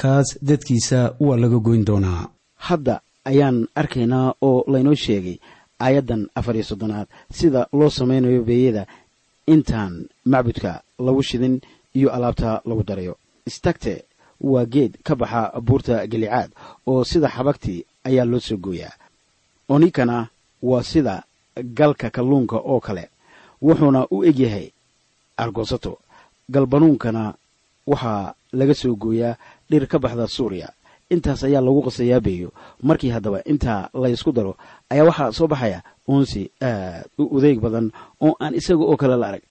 kaas 0.00 0.28
dadkiisa 0.48 1.00
waa 1.20 1.36
laga 1.42 1.58
goyn 1.66 1.84
doonaa. 1.88 2.22
Hadda 2.66 2.94
ayaan 3.30 3.58
arkaynaa 3.80 4.34
oo 4.48 4.64
laynoo 4.72 4.94
sheegay 5.04 5.36
aayaddan 5.84 6.22
afar 6.38 6.54
iyo 6.56 6.64
soddonaad 6.70 7.06
sida 7.38 7.60
loo 7.78 7.90
samaynayo 7.98 8.42
beeyada 8.48 8.82
intaan 9.54 9.92
macbudka 10.32 10.82
lagu 11.06 11.22
shidin 11.22 11.60
iyo 11.98 12.08
alaabta 12.16 12.60
lagu 12.68 12.82
darayo. 12.88 13.14
Istagte 13.46 13.92
waa 14.50 14.64
geed 14.72 14.92
ka 15.06 15.14
baxa 15.20 15.40
buurta 15.66 15.94
galicaad 16.12 16.50
oo 16.90 17.04
sida 17.10 17.28
xabagtii 17.36 17.80
ayaa 18.08 18.24
loo 18.30 18.40
soo 18.46 18.56
gooyaa. 18.64 18.92
Onikana 19.68 20.16
waa 20.62 20.82
sida 20.90 21.14
galka 21.78 22.10
kalluunka 22.10 22.56
oo 22.72 22.80
kale 22.86 23.04
wuxuuna 23.62 24.00
u 24.14 24.24
egyahay 24.28 24.66
argosato 25.42 25.92
galbanuunkana 26.52 27.34
waxaa 27.86 28.34
laga 28.58 28.74
soo 28.74 28.94
gooyaa 29.02 29.36
dhir 29.70 29.86
ka 29.86 29.98
baxda 29.98 30.26
suuriya. 30.36 30.68
Intaas 31.10 31.44
ayaa 31.44 31.60
lagu 31.60 31.82
qasayaa 31.86 32.20
beeyo 32.20 32.48
markii 32.82 33.10
haddaba 33.14 33.44
intaa 33.44 33.88
laysku 34.02 34.32
daro 34.32 34.52
ayaa 34.90 35.04
waxaa 35.08 35.32
soo 35.32 35.46
baxaya 35.52 35.82
uunsi 36.08 36.50
aad 36.62 37.04
u 37.18 37.24
udeeg 37.36 37.60
badan 37.60 37.86
oo 38.20 38.36
aan 38.40 38.54
isaga 38.54 38.84
oo 38.84 38.96
kale 38.96 39.16
la 39.16 39.26
arag. 39.28 39.42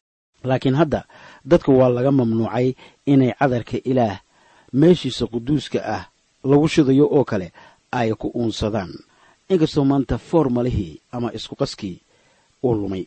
Laakiin 0.44 0.76
hadda 0.76 1.06
dadka 1.46 1.72
waa 1.72 1.90
laga 1.90 2.12
mamnuucay 2.12 2.74
inay 3.06 3.32
cadarka 3.40 3.78
ilaah 3.92 4.20
meeshiisa 4.74 5.26
quduuska 5.28 5.80
ah 5.86 6.04
lagu 6.44 6.68
shidayo 6.68 7.06
oo 7.12 7.24
kale 7.24 7.52
ay 7.92 8.14
ku 8.14 8.28
uunsadaan. 8.36 8.92
Inkastoo 9.50 9.86
maanta 9.86 10.18
foormalihii 10.18 11.00
ama 11.12 11.34
iskuqaskii 11.34 11.98
uu 12.64 12.74
lumay. 12.74 13.06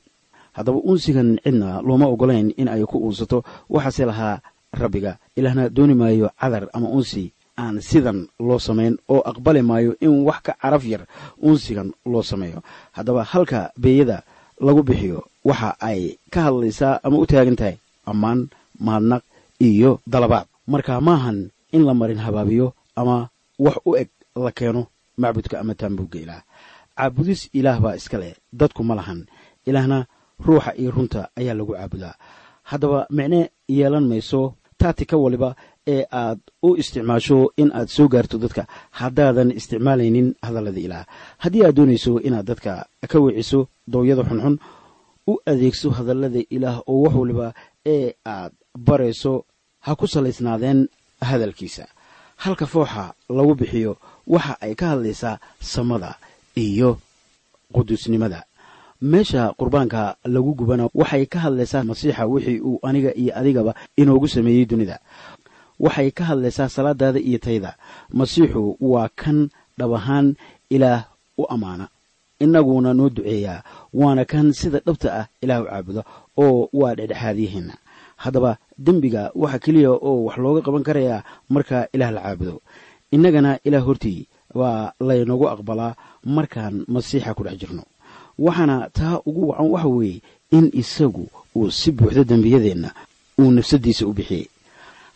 Haddaba 0.52 0.78
uunsigan 0.78 1.38
cidna 1.44 1.82
looma 1.82 2.06
ogolayn 2.06 2.54
in 2.56 2.68
ay 2.68 2.84
ku 2.84 2.98
uunsato. 2.98 3.44
Waxaase 3.70 4.04
lahaa 4.06 4.40
rabbiga 4.72 5.16
ilaahna 5.36 5.68
dooni 5.68 5.94
maayo 5.94 6.30
cadar 6.40 6.68
ama 6.72 6.88
uunsi 6.88 7.32
aan 7.58 7.80
sidan 7.80 8.28
loo 8.38 8.58
samayn 8.58 8.96
oo 9.08 9.20
aqbali 9.30 9.62
maayo 9.62 9.96
in 10.00 10.24
wax 10.28 10.40
ka 10.46 10.52
caraf 10.62 10.84
yar 10.84 11.02
uunsigan 11.42 11.92
loo 12.06 12.22
sameeyo. 12.22 12.62
Haddaba 12.92 13.24
halka 13.24 13.72
beeyada 13.76 14.22
lagu 14.60 14.82
bixiyo 14.82 15.24
waxa 15.44 15.76
ay 15.80 16.18
ka 16.30 16.40
hadlaysaa 16.46 17.00
ama 17.02 17.16
u 17.18 17.26
taagan 17.26 17.56
tahay 17.56 17.76
ammaan 18.06 18.48
mahadnaq 18.80 19.22
iyo 19.60 20.00
dalabaad. 20.06 20.46
Marka 20.66 21.00
maahan 21.00 21.48
in 21.72 21.82
la 21.84 21.94
marin 21.94 22.18
habaabiyo 22.18 22.72
ama 22.96 23.28
wax 23.58 23.76
u 23.84 23.96
eg 23.96 24.08
la 24.36 24.52
keeno 24.52 24.86
macbudka 25.18 25.60
ama 25.60 25.74
taambuugga 25.74 26.18
ilaah. 26.20 26.42
Caabudis 26.96 27.50
ilaah 27.52 27.80
baa 27.80 27.96
iska 27.96 28.18
leh 28.18 28.34
dadku 28.52 28.82
ma 28.84 28.94
lahan. 28.94 29.26
Ilaahna 29.66 30.06
ruuxa 30.46 30.72
iyo 30.80 30.90
runta 30.90 31.28
ayaa 31.36 31.54
lagu 31.54 31.72
caabudaa. 31.72 32.14
Haddaba 32.62 33.06
micne 33.10 33.50
yeelan 33.68 34.06
mayso 34.08 34.54
taatika 34.78 35.16
waliba 35.16 35.56
ee 35.86 36.04
aad 36.10 36.38
u 36.62 36.76
isticmaasho 36.76 37.52
in 37.56 37.70
aad 37.72 37.88
soo 37.88 38.08
gaarto 38.08 38.38
dadka 38.38 38.66
haddaadan 38.90 39.50
isticmaalaynin 39.58 40.34
hadallada 40.42 40.80
ilaah. 40.80 41.04
Haddii 41.38 41.64
aad 41.64 41.74
doonayso 41.76 42.20
inaad 42.20 42.46
dadka 42.46 42.86
ka 43.10 43.18
wiciso 43.20 43.68
dooyada 43.92 44.22
xunxun 44.28 44.56
u 45.26 45.32
adeegso 45.46 45.90
hadallada 45.90 46.40
ilaah 46.50 46.80
oo 46.86 47.00
wax 47.04 47.14
waliba 47.14 47.54
ee 47.86 48.12
aad 48.24 48.52
barayso 48.78 49.44
ha 49.80 49.94
ku 49.96 50.06
salaysnaadeen 50.06 50.88
hadalkiisa. 51.20 51.86
Halka 52.36 52.66
fooxa 52.66 53.14
lagu 53.28 53.54
bixiyo 53.54 53.96
waxa 54.26 54.56
ay 54.60 54.74
ka 54.74 54.86
hadlaysaa 54.88 55.38
samada 55.60 56.14
iyo 56.56 56.98
quduusnimada. 57.72 58.44
Meesha 59.02 59.52
qurbaanka 59.58 60.16
lagu 60.24 60.54
gubana 60.54 60.88
waxay 60.94 61.26
ka 61.26 61.38
hadlaysaa 61.38 61.84
masiixa 61.84 62.26
wixii 62.26 62.60
uu 62.60 62.78
aniga 62.82 63.14
iyo 63.14 63.32
adigaba 63.38 63.74
inoogu 63.96 64.28
sameeyey 64.28 64.64
dunida. 64.66 64.98
Waxay 65.80 66.10
ka 66.10 66.24
hadlaysaa 66.24 66.68
salaadaada 66.68 67.20
iyo 67.20 67.38
tayda 67.38 67.76
masiixu 68.10 68.76
waa 68.80 69.08
kan 69.08 69.48
dhab 69.78 69.92
ahaan 69.94 70.36
ilaah 70.70 71.04
u 71.38 71.44
ammaana 71.48 71.88
innaguna 72.40 72.94
noo 72.94 73.08
duceeyaa 73.08 73.62
waana 73.94 74.24
kan 74.24 74.52
sida 74.52 74.80
dhabta 74.80 75.08
ah 75.20 75.26
ilaah 75.40 75.60
u 75.62 75.64
caabuda 75.68 76.02
oo 76.36 76.68
waa 76.72 76.94
dhexdhexaadyaheena 76.94 77.74
haddaba 78.16 78.56
dembiga 78.78 79.30
waxa 79.34 79.58
keliya 79.64 79.90
oo 79.92 80.24
wax 80.26 80.36
looga 80.42 80.60
qaban 80.66 80.82
karayaa 80.88 81.24
marka 81.48 81.88
ilaah 81.94 82.10
la 82.12 82.20
caabudo. 82.24 82.60
Innagana 83.14 83.58
ilaah 83.64 83.84
hortii 83.86 84.26
waa 84.54 84.92
laynagu 85.00 85.46
aqbalaa 85.48 85.94
markaan 86.24 86.84
masiixa 86.88 87.34
ku 87.36 87.42
dhex 87.44 87.56
jirno. 87.60 87.82
Waxaana 88.38 88.90
taa 88.92 89.20
ugu 89.28 89.48
wacan 89.48 89.68
waxa 89.74 89.88
weeye 89.88 90.20
in 90.56 90.70
isagu 90.72 91.24
uu 91.56 91.70
si 91.70 91.92
buuxda 91.92 92.24
dembiyadeenna 92.24 92.90
uu 93.38 93.50
nafsaddiisa 93.50 94.06
u 94.06 94.12
bixiyey. 94.12 94.46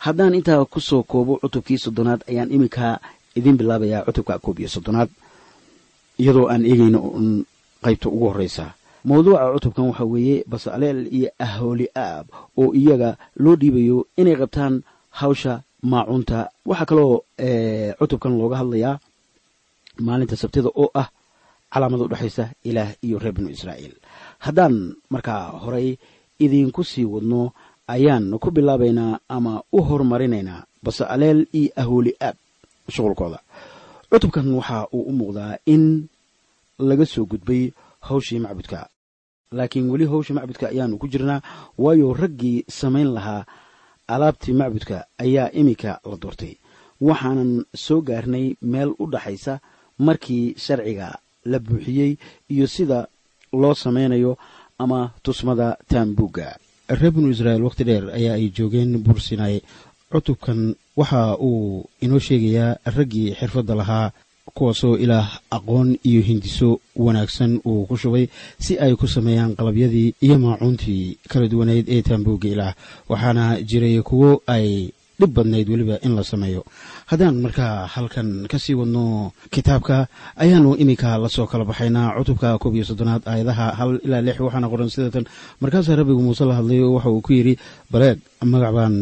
Haddaan 0.05 0.33
intaa 0.35 0.65
ku 0.65 0.79
soo 0.81 1.03
koobo 1.03 1.37
cutubkii 1.41 1.77
soddonaad 1.77 2.21
ayaan 2.29 2.51
iminkaa 2.55 2.99
idiin 3.37 3.57
bilaabayaa 3.57 4.05
cutubka 4.07 4.39
koob 4.39 4.59
iyo 4.59 4.69
soddonaad 4.69 5.09
iyadoo 6.21 6.47
aan 6.49 6.65
eegayno 6.65 6.99
un 6.99 7.45
qaybta 7.83 8.09
ugu 8.09 8.25
horraysa 8.29 8.73
mawduuca 9.07 9.53
cutubkan 9.53 9.85
waxaa 9.89 10.05
weeye 10.13 10.37
basaleel 10.51 10.99
iyo 11.17 11.29
ahooli 11.45 11.87
aab 11.95 12.25
oo 12.57 12.73
iyaga 12.81 13.09
loo 13.43 13.55
dhiibayo 13.59 13.97
inay 14.19 14.35
qabtaan 14.41 14.75
hawsha 15.19 15.53
maacunta 15.91 16.39
waxaa 16.69 16.85
kaloo 16.89 17.15
cutubkan 17.99 18.33
looga 18.39 18.57
hadlayaa 18.61 18.99
maalinta 20.05 20.35
sabtida 20.41 20.69
oo 20.81 20.89
ah 21.01 21.07
calaamada 21.73 22.03
udhexaysa 22.07 22.45
ilaah 22.69 22.91
iyo 23.05 23.15
reer 23.19 23.33
binu 23.35 23.49
israa'iil. 23.55 23.95
Haddaan 24.45 24.75
markaa 25.13 25.43
horey 25.63 25.97
idiinku 26.43 26.83
sii 26.83 27.05
wadno 27.13 27.41
ayaan 27.87 28.25
ku 28.43 28.51
bilaabaynaa 28.51 29.19
ama 29.29 29.63
u 29.71 29.79
horumarinaynaa 29.87 30.65
basaleel 30.83 31.39
iyo 31.59 31.71
ahooli 31.81 32.11
aab 32.21 32.35
shuqulkooda. 32.93 33.39
Cutubkan 34.11 34.47
waxa 34.59 34.87
uu 34.93 35.03
u 35.09 35.11
muuqdaa 35.19 35.57
in 35.73 35.83
laga 36.79 37.05
soo 37.05 37.25
gudbay 37.31 37.71
hawshii 38.07 38.39
macbudka 38.43 38.79
laakiin 39.51 39.89
weli 39.91 40.05
hawsha 40.05 40.33
macbudka 40.33 40.69
ayaanu 40.71 40.97
ku 40.97 41.07
jirnaa. 41.07 41.41
Waayo 41.77 42.13
raggii 42.13 42.65
samayn 42.69 43.13
lahaa 43.13 43.45
alaabtii 44.07 44.53
macbudka 44.53 45.05
ayaa 45.19 45.51
iminka 45.53 45.99
la 46.09 46.15
doortay. 46.21 46.55
Waxaanan 47.01 47.65
soo 47.75 48.01
gaarnay 48.01 48.55
meel 48.61 48.93
u 48.99 49.05
dhaxaysa 49.11 49.59
markii 49.99 50.55
sharciga 50.57 51.19
la 51.45 51.59
buuxiyey 51.59 52.17
iyo 52.49 52.67
sida 52.67 53.07
loo 53.53 53.73
samaynayo 53.73 54.37
ama 54.79 55.11
tusmada 55.23 55.77
taambuugga. 55.89 56.55
Reer 56.89 57.11
binu 57.11 57.29
israa'iil 57.31 57.63
wakhti 57.63 57.83
dheer 57.83 58.05
ayaa 58.17 58.35
ay 58.39 58.49
joogeen 58.55 58.97
buursinay 59.03 59.61
cutubkan 60.11 60.75
waxa 60.95 61.37
uu 61.39 61.85
inoo 62.01 62.19
sheegayaa 62.19 62.77
raggii 62.95 63.35
xirfadda 63.39 63.75
lahaa 63.75 64.11
kuwaasoo 64.57 64.95
ilaah 65.03 65.27
aqoon 65.57 65.89
iyo 66.09 66.21
hindiso 66.29 66.69
wanaagsan 66.95 67.51
uu 67.65 67.85
ku 67.89 67.95
shubay 67.97 68.25
si 68.59 68.73
ay 68.79 68.93
ku 68.99 69.07
sameeyaan 69.07 69.55
qalabyadii 69.59 70.13
iyo 70.25 70.35
maacuuntii 70.39 71.17
kala 71.31 71.47
duwaneyd 71.51 71.85
ee 71.95 72.01
taambuugga 72.07 72.47
ilaah 72.53 72.73
waxaana 73.11 73.45
jiray 73.69 74.01
kuwo 74.09 74.29
ay 74.47 74.67
dhib 75.21 75.33
badnayd 75.37 75.69
weliba 75.69 75.95
in 76.01 76.15
la 76.17 76.23
sameeyo. 76.25 76.65
Haddaan 77.05 77.35
markaa 77.45 77.85
halkan 77.93 78.29
ka 78.51 78.57
sii 78.57 78.73
wadno 78.73 79.31
kitaabka 79.53 80.07
ayaanu 80.43 80.73
iminka 80.81 81.13
la 81.21 81.29
soo 81.29 81.45
kala 81.45 81.61
baxaynaa 81.69 82.17
cutubka 82.17 82.57
koob 82.57 82.73
iyo 82.75 82.85
soddonaad 82.89 83.21
aayadaha 83.29 83.65
hal 83.79 83.91
ilaa 84.05 84.21
lix 84.25 84.37
waxaana 84.41 84.65
qoran 84.71 84.89
sidatan 84.89 85.25
markaasaa 85.61 85.93
rabbigu 85.99 86.21
muuse 86.25 86.41
la 86.49 86.57
hadlay 86.57 86.81
waxa 86.95 87.09
uu 87.13 87.21
ku 87.21 87.31
yidhi 87.37 87.53
baleeg 87.93 88.17
magac 88.53 88.73
baan 88.77 88.95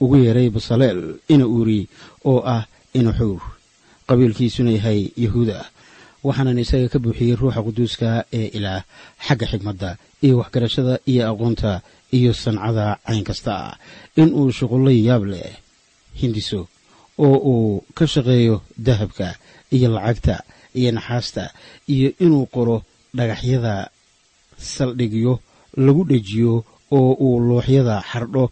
ugu 0.00 0.16
yeeray 0.22 0.48
basaleel 0.54 1.18
ina 1.28 1.42
uuri 1.46 1.80
oo 2.30 2.38
ah 2.54 2.62
ina 2.94 3.10
xuur 3.18 3.42
qabiilkiisuna 4.08 4.70
yahay 4.78 5.00
yahuuda. 5.24 5.58
Waxaanan 6.24 6.58
isaga 6.64 6.88
ka 6.92 6.98
buuxiyey 7.04 7.36
ruuxa 7.40 7.60
quduuska 7.66 8.08
ee 8.38 8.48
ilaah 8.56 8.82
xagga 9.26 9.46
xigmadda 9.52 9.90
iyo 10.24 10.34
waxgarashada 10.40 10.94
iyo 11.10 11.22
aqoonta 11.30 11.72
iyo 12.16 12.30
sancada 12.32 12.86
cayn 13.06 13.24
kasta. 13.28 13.52
Ah 13.52 13.74
inuu 14.20 14.48
shuqullo 14.58 14.90
yaab 15.08 15.22
leh 15.32 15.52
hindiso 16.20 16.60
oo 17.26 17.36
uu 17.52 17.84
ka 17.96 18.04
shaqeeyo 18.12 18.56
dahabka 18.86 19.28
iyo 19.76 19.88
lacagta 19.96 20.36
iyo 20.78 20.90
naxaasta 20.96 21.44
iyo 21.94 22.08
inuu 22.24 22.46
qoro 22.54 22.76
dhagaxyada 23.18 23.74
saldhigyo 24.58 25.32
lagu 25.84 26.02
dhejiyo 26.10 26.52
oo 26.98 27.12
uu 27.26 27.36
looxyada 27.48 27.96
xardho 28.10 28.44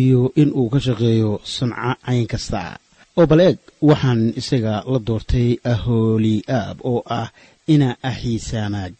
iyo 0.00 0.20
inuu 0.42 0.66
ka 0.72 0.78
shaqeeyo 0.86 1.30
sanco 1.54 1.92
cayn 2.06 2.26
kasta 2.32 2.78
oo 3.18 3.26
bal 3.30 3.40
eeg 3.46 3.58
waxaan 3.88 4.20
isaga 4.40 4.74
la 4.92 4.98
doortay 5.08 5.48
ahooli 5.72 6.34
aab 6.58 6.76
oo 6.90 7.00
ah 7.20 7.28
ina 7.74 7.88
axiisaanaag 8.10 8.92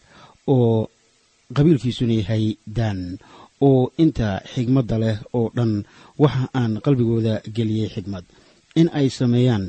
oo 0.54 0.72
qabiilkiisuna 1.56 2.14
yahay 2.20 2.44
daan 2.78 3.00
oo 3.68 3.80
inta 4.02 4.28
xigmadda 4.52 4.96
leh 5.04 5.16
oo 5.38 5.46
dhan 5.56 5.72
waxa 6.22 6.44
aan 6.60 6.72
qalbigooda 6.84 7.34
geliyey 7.56 7.88
xigmad. 7.94 8.24
In 8.80 8.88
ay 8.98 9.06
sameeyaan 9.18 9.64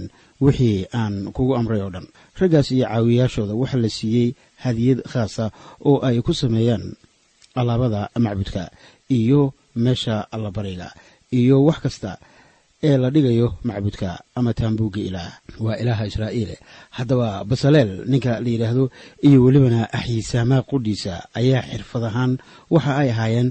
wixii 0.45 0.79
aan 1.01 1.15
kugu 1.35 1.53
amray 1.59 1.81
oo 1.83 1.91
dhan. 1.95 2.07
Raggaas 2.39 2.67
iyo 2.75 2.85
caawiyaashooda 2.91 3.53
waxaa 3.61 3.81
la 3.83 3.89
siiyey 3.97 4.27
hadiyad 4.63 4.99
khaasa 5.11 5.45
oo 5.89 5.97
ay 6.07 6.17
ku 6.25 6.33
sameeyaan 6.41 6.83
alaabada 7.59 8.01
macbudka 8.25 8.63
iyo 9.19 9.41
meesha 9.83 10.15
allabariga 10.35 10.87
iyo 11.39 11.55
wax 11.67 11.79
kasta 11.85 12.11
ee 12.83 12.97
la 12.97 13.09
dhigayo 13.09 13.47
macbudka 13.63 14.19
ama 14.35 14.53
taambuugga 14.53 14.99
ilaah. 15.01 15.31
Waa 15.59 15.75
ilaaha 15.81 16.07
israa'iile 16.07 16.55
haddaba 16.97 17.43
basaleel 17.43 18.07
ninka 18.07 18.39
la 18.39 18.49
yidhaahdo 18.49 18.85
iyo 19.27 19.43
welibana 19.43 19.91
axyiisaamaa 19.93 20.61
qudhiisa 20.69 21.13
ayaa 21.39 21.61
xirfad 21.71 22.03
ahaan 22.09 22.31
waxa 22.71 22.91
ay 23.01 23.09
ahaayeen 23.11 23.49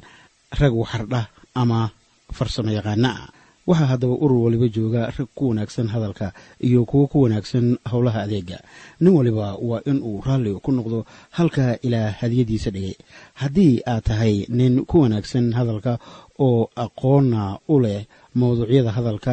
rag 0.61 0.73
waxardha 0.83 1.21
ama 1.55 1.91
farsamo 2.33 2.71
yaqaana 2.73 3.11
ah. 3.11 3.29
Waxaa 3.69 3.87
haddaba 3.93 4.17
urur 4.17 4.49
waliba 4.49 4.69
jooga 4.69 5.13
rag 5.13 5.29
ku 5.37 5.53
wanaagsan 5.53 5.93
hadalka 5.93 6.33
iyo 6.65 6.89
kuwo 6.89 7.05
ku 7.07 7.17
wanaagsan 7.29 7.77
howlaha 7.91 8.25
adeega. 8.25 8.65
Nin 9.01 9.13
waliba 9.13 9.61
waa 9.61 9.85
in 9.85 10.01
uu 10.01 10.25
raalli 10.25 10.57
ku 10.65 10.73
noqdo 10.73 11.05
halka 11.37 11.77
ilaa 11.85 12.17
hadiyadiisa 12.17 12.71
dhigay. 12.73 12.97
Haddii 13.35 13.85
aad 13.85 14.05
tahay 14.09 14.49
nin 14.49 14.89
ku 14.89 15.05
wanaagsan 15.05 15.53
hadalka 15.53 15.99
oo 16.41 16.71
aqoonna 16.85 17.59
u 17.69 17.77
leh 17.85 18.09
mawduucyada 18.41 18.91
hadalka 18.97 19.33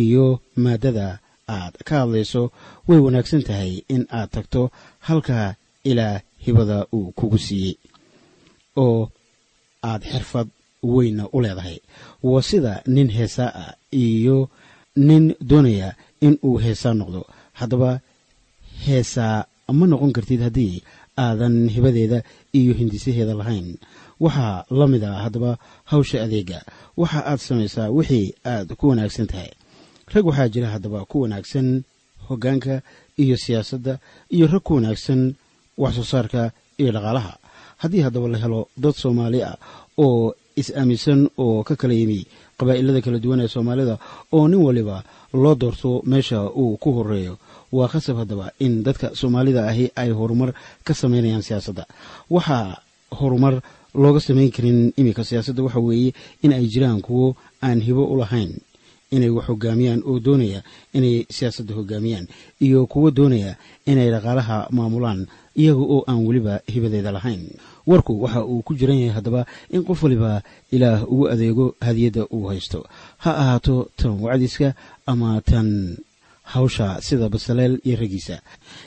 iyo 0.00 0.24
maaddada 0.64 1.06
aad 1.56 1.74
ka 1.88 1.94
hadlayso 2.02 2.42
way 2.88 2.98
wanaagsan 3.06 3.42
tahay 3.48 3.72
in 3.94 4.02
aad 4.18 4.28
tagto 4.34 4.62
halka 5.08 5.38
ilaa 5.90 6.16
hibada 6.44 6.78
uu 6.96 7.08
kugu 7.18 7.38
siiyey 7.46 7.74
oo 8.84 9.00
aad 9.90 10.02
xirfad 10.12 10.48
weynna 10.94 11.24
u 11.36 11.38
leedahay. 11.44 11.78
Waa 12.22 12.42
sida 12.48 12.72
nin 12.94 13.08
heesaa 13.16 13.50
ah 13.62 13.72
iyo 14.04 14.36
nin 15.08 15.24
doonaya 15.50 15.88
in 16.26 16.34
uu 16.48 16.56
heesaa 16.64 16.94
noqdo. 17.00 17.20
Haddaba 17.58 17.90
heesaa 18.86 19.36
ma 19.78 19.84
noqon 19.90 20.12
kartid 20.16 20.40
haddii 20.46 20.74
aadan 21.24 21.56
hibadeeda 21.74 22.18
iyo 22.58 22.72
hindisaheeda 22.80 23.34
lahayn 23.40 23.68
waxaa 24.20 24.64
la 24.70 24.86
mid 24.86 25.02
ah 25.04 25.22
haddaba 25.24 25.58
hawsha 25.90 26.22
adeega. 26.24 26.58
Waxa 26.96 27.20
aad 27.30 27.38
samaysaa 27.40 27.90
wixii 27.96 28.34
aad 28.44 28.68
ku 28.78 28.88
wanaagsan 28.90 29.26
tahay. 29.26 29.50
Rag 30.14 30.24
waxaa 30.26 30.48
jira 30.48 30.68
haddaba 30.74 31.04
ku 31.10 31.16
wanaagsan 31.24 31.84
hoggaanka 32.28 32.82
iyo 33.22 33.36
siyaasadda 33.36 33.98
iyo 34.34 34.46
rag 34.52 34.62
ku 34.66 34.74
wanaagsan 34.78 35.34
wax 35.78 35.94
soo 35.96 36.04
saarka 36.12 36.50
iyo 36.80 36.90
dhaqaalaha. 36.92 37.32
Haddii 37.82 38.00
haddaba 38.06 38.28
la 38.28 38.38
helo 38.38 38.68
dad 38.76 38.94
soomaali 39.02 39.42
ah 39.42 39.56
oo 39.98 40.34
is-aaminsan 40.56 41.28
oo 41.36 41.62
ka 41.68 41.76
kala 41.76 41.92
yimi 41.94 42.24
qabaa'ilada 42.58 43.00
kala 43.04 43.18
duwan 43.20 43.40
ee 43.44 43.48
soomaalida 43.54 43.98
oo 44.32 44.48
nin 44.48 44.60
waliba 44.66 45.04
loo 45.42 45.54
doorto 45.54 46.00
meesha 46.08 46.38
uu 46.60 46.76
ku 46.80 46.90
horeeyo 46.96 47.36
waa 47.76 47.88
khasab 47.92 48.16
haddaba 48.16 48.46
in 48.64 48.80
dadka 48.86 49.12
soomaalida 49.20 49.68
ahi 49.68 49.92
ay 49.96 50.10
horumar 50.18 50.50
ka 50.86 50.92
samaynayaan 50.94 51.42
siyaasadda. 51.44 51.84
Waxaa 52.32 52.80
horumar 53.18 53.60
looga 54.02 54.20
samayn 54.20 54.50
karin 54.56 54.92
iminka 55.00 55.24
siyaasadda 55.28 55.62
waxa 55.66 55.80
weeye 55.86 56.10
in 56.44 56.52
ay 56.52 56.66
jiraan 56.72 57.00
kuwo 57.06 57.36
aan 57.62 57.80
hibo 57.86 58.04
u 58.12 58.16
lahayn 58.22 58.52
inay 59.14 59.30
wax 59.36 59.46
hogaamiyaan 59.50 60.02
oo 60.10 60.18
doonaya 60.26 60.60
inay 60.96 61.16
siyaasadda 61.36 61.72
hogaamiyaan 61.78 62.26
iyo 62.66 62.86
kuwo 62.92 63.10
doonaya 63.10 63.56
inay 63.90 64.08
dhaqaalaha 64.14 64.56
maamulaan 64.76 65.20
iyaga 65.56 65.80
oo 65.94 66.04
aan 66.10 66.26
weliba 66.26 66.60
hibadeeda 66.72 67.10
lahayn. 67.16 67.42
Warku 67.86 68.12
waxa 68.22 68.44
uu 68.44 68.62
ku 68.66 68.74
jiran 68.74 68.98
yahay 68.98 69.14
haddaba 69.16 69.46
in 69.70 69.84
qof 69.88 70.02
waliba 70.02 70.42
ilaah 70.74 71.00
ugu 71.12 71.24
adeego 71.32 71.66
hadiyadda 71.80 72.26
uu 72.34 72.44
haysto. 72.50 72.80
Ha 73.22 73.30
ahaato 73.42 73.88
tan 73.96 74.18
wacdiska 74.20 74.74
ama 75.06 75.40
tan 75.40 75.96
hawsha 76.42 77.00
sida 77.00 77.28
basaleel 77.28 77.78
iyo 77.86 77.96
raggiisa 77.96 78.42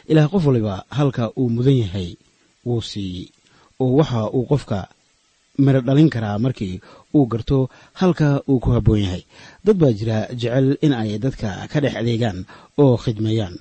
ilaah 0.08 0.28
qof 0.30 0.46
waliba 0.46 0.84
halka 0.90 1.32
uu 1.40 1.50
mudan 1.50 1.78
yahay 1.84 2.10
wuu 2.66 2.82
siiyey 2.82 3.28
oo 3.80 3.96
waxa 3.98 4.30
uu 4.36 4.46
qofka 4.52 4.88
miro 5.66 5.82
dhalin 5.88 6.10
karaa 6.14 6.38
markii 6.46 6.76
uu 7.18 7.26
garto 7.32 7.58
halka 8.00 8.28
uu 8.50 8.60
ku 8.64 8.70
habboon 8.76 9.02
yahay. 9.06 9.24
Dad 9.66 9.78
baa 9.82 9.92
jira 10.00 10.18
jecel 10.42 10.68
in 10.86 10.94
ay 11.02 11.18
dadka 11.24 11.50
ka 11.72 11.78
dhex 11.84 11.94
adeegaan 12.02 12.40
oo 12.84 12.98
khidmeeyaan. 13.04 13.56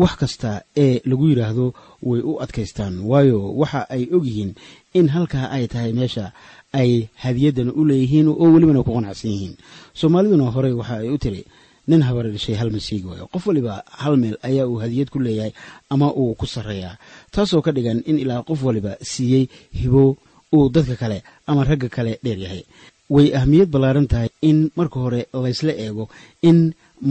Wax 0.00 0.12
kasta 0.20 0.50
ee 0.84 1.00
lagu 1.10 1.24
yidhaahdo 1.30 1.66
way 2.08 2.20
u 2.30 2.32
adkaystaan 2.44 2.94
waayo 3.10 3.38
waxa 3.60 3.80
ay 3.94 4.02
ogyihiin 4.16 4.52
in 4.98 5.06
halkaa 5.14 5.46
ay 5.56 5.64
tahay 5.72 5.92
meesha 5.98 6.32
ay 6.80 6.90
hadiyaddana 7.22 7.72
u 7.76 7.82
leeyihiin 7.90 8.28
oo 8.32 8.46
welibana 8.54 8.80
ku 8.86 8.92
qanacsan 8.96 9.30
yihiin. 9.34 9.54
Soomaaliduna 9.98 10.48
horey 10.54 10.72
waxa 10.80 10.94
ay 11.04 11.10
u 11.12 11.18
tiri 11.24 11.42
nin 11.90 12.02
habar 12.06 12.26
dhashay 12.32 12.54
hal 12.60 12.70
masiigi 12.76 13.04
waayo 13.10 13.26
qof 13.32 13.44
waliba 13.50 13.74
hal 14.02 14.14
meel 14.22 14.36
ayaa 14.48 14.66
uu 14.70 14.78
hadiyad 14.84 15.08
ku 15.12 15.18
leeyahay 15.26 15.52
ama 15.92 16.08
uu 16.20 16.34
ku 16.40 16.46
sarreeyaa 16.46 16.94
taasoo 17.34 17.60
ka 17.66 17.70
dhigan 17.76 18.00
in 18.08 18.16
ilaa 18.22 18.42
qof 18.48 18.60
waliba 18.68 18.92
siiyey 19.12 19.44
hibo 19.80 20.16
uu 20.54 20.68
dadka 20.74 20.96
kale 20.96 21.18
ama 21.46 21.64
ragga 21.64 21.88
kale 21.88 22.18
dheer 22.24 22.38
yahay. 22.44 22.62
Way 23.10 23.34
ahmiyad 23.36 23.68
ballaaran 23.72 24.06
tahay 24.12 24.28
in 24.48 24.70
marka 24.76 24.98
hore 25.00 25.26
laysla 25.44 25.72
eego 25.84 26.08
in 26.42 26.58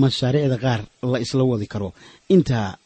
mashaariicda 0.01 0.57
qaar 0.63 0.81
la 1.11 1.17
isla 1.19 1.43
wadi 1.43 1.67
karo. 1.73 1.93
Intaa 2.29 2.77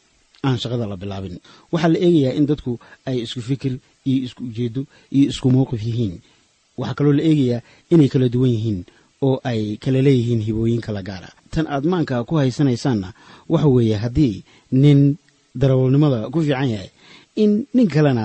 aan 0.44 0.58
shaqada 0.62 0.86
la 0.86 0.96
bilaabin 0.96 1.36
waxaa 1.72 1.88
la 1.92 1.98
eegayaa 2.06 2.34
in 2.38 2.46
dadku 2.50 2.72
ay 3.08 3.16
isku 3.24 3.40
fikir 3.48 3.72
iyo 4.10 4.18
isku 4.26 4.42
ujeedo 4.44 4.82
iyo 5.16 5.26
isku 5.32 5.46
mowqif 5.54 5.82
yihiin. 5.88 6.14
Waxaa 6.78 6.94
kaloo 6.98 7.12
la 7.18 7.22
eegayaa 7.30 7.60
inay 7.92 8.08
kala 8.12 8.28
duwan 8.34 8.50
yihiin 8.56 8.80
oo 9.26 9.40
ay 9.50 9.60
kala 9.82 9.98
leeyihiin 10.06 10.40
hibooyin 10.46 10.80
kala 10.86 11.02
gaara. 11.08 11.28
Tan 11.52 11.66
aad 11.74 11.84
maanka 11.92 12.24
ku 12.28 12.36
haysanaysaanna 12.40 13.08
waxa 13.52 13.68
weeye 13.74 13.96
haddii 13.96 14.36
nin 14.82 15.16
darawalnimada 15.60 16.28
ku 16.30 16.38
fiican 16.44 16.68
yahay 16.74 16.90
in 17.42 17.64
nin 17.74 17.88
kalena 17.88 18.24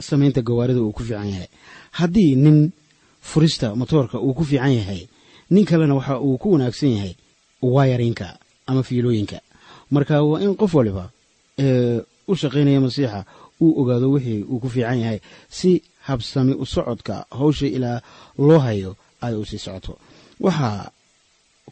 samaynta 0.00 0.42
gawaarida 0.42 0.80
uu 0.82 0.92
ku 0.92 1.02
fiican 1.02 1.28
yahay. 1.28 1.48
Haddii 1.92 2.36
nin 2.36 2.72
furista 3.20 3.74
motoorka 3.74 4.18
uu 4.20 4.34
ku 4.34 4.44
fiican 4.44 4.72
yahay 4.74 5.06
nin 5.50 5.64
kalena 5.64 5.94
waxa 5.94 6.20
uu 6.20 6.38
ku 6.38 6.52
wanaagsan 6.52 6.90
yahay 6.96 7.14
waayarinka 7.62 8.38
ama 8.66 8.82
fiilooyinka. 8.82 9.40
Marka 9.90 10.22
waa 10.22 10.40
in 10.40 10.54
qof 10.56 10.74
waliba 10.74 11.10
ee 11.58 12.00
u 12.28 12.34
shaqaynaya 12.36 12.80
masiixa 12.80 13.24
uu 13.60 13.80
ogaado 13.80 14.10
wixii 14.10 14.42
uu 14.42 14.58
ku 14.58 14.68
fiican 14.68 14.98
yahay 15.00 15.20
si 15.48 15.82
habsami 16.06 16.54
u 16.54 16.66
socodka 16.66 17.26
hawsha 17.30 17.66
ilaa 17.66 18.00
loo 18.38 18.58
hayo 18.58 18.96
ay 19.20 19.34
u 19.34 19.44
sii 19.44 19.58
socoto. 19.58 19.98
Waxaa 20.40 20.90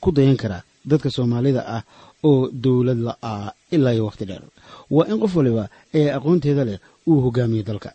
ku 0.00 0.12
dayan 0.12 0.36
kara 0.36 0.62
dadka 0.84 1.10
soomaalida 1.10 1.62
ah 1.66 1.82
oo 2.24 2.48
dowlad 2.52 2.98
la-aa 2.98 3.52
ilaa 3.70 3.92
iyo 3.94 4.04
wakhti 4.06 4.24
dheer. 4.24 4.42
Waa 4.90 5.06
in 5.08 5.18
qof 5.20 5.36
waliba 5.36 5.68
ee 5.94 6.10
aqoonteeda 6.12 6.64
leh 6.64 6.78
uu 7.06 7.20
hogaamiyo 7.20 7.62
dalka 7.62 7.90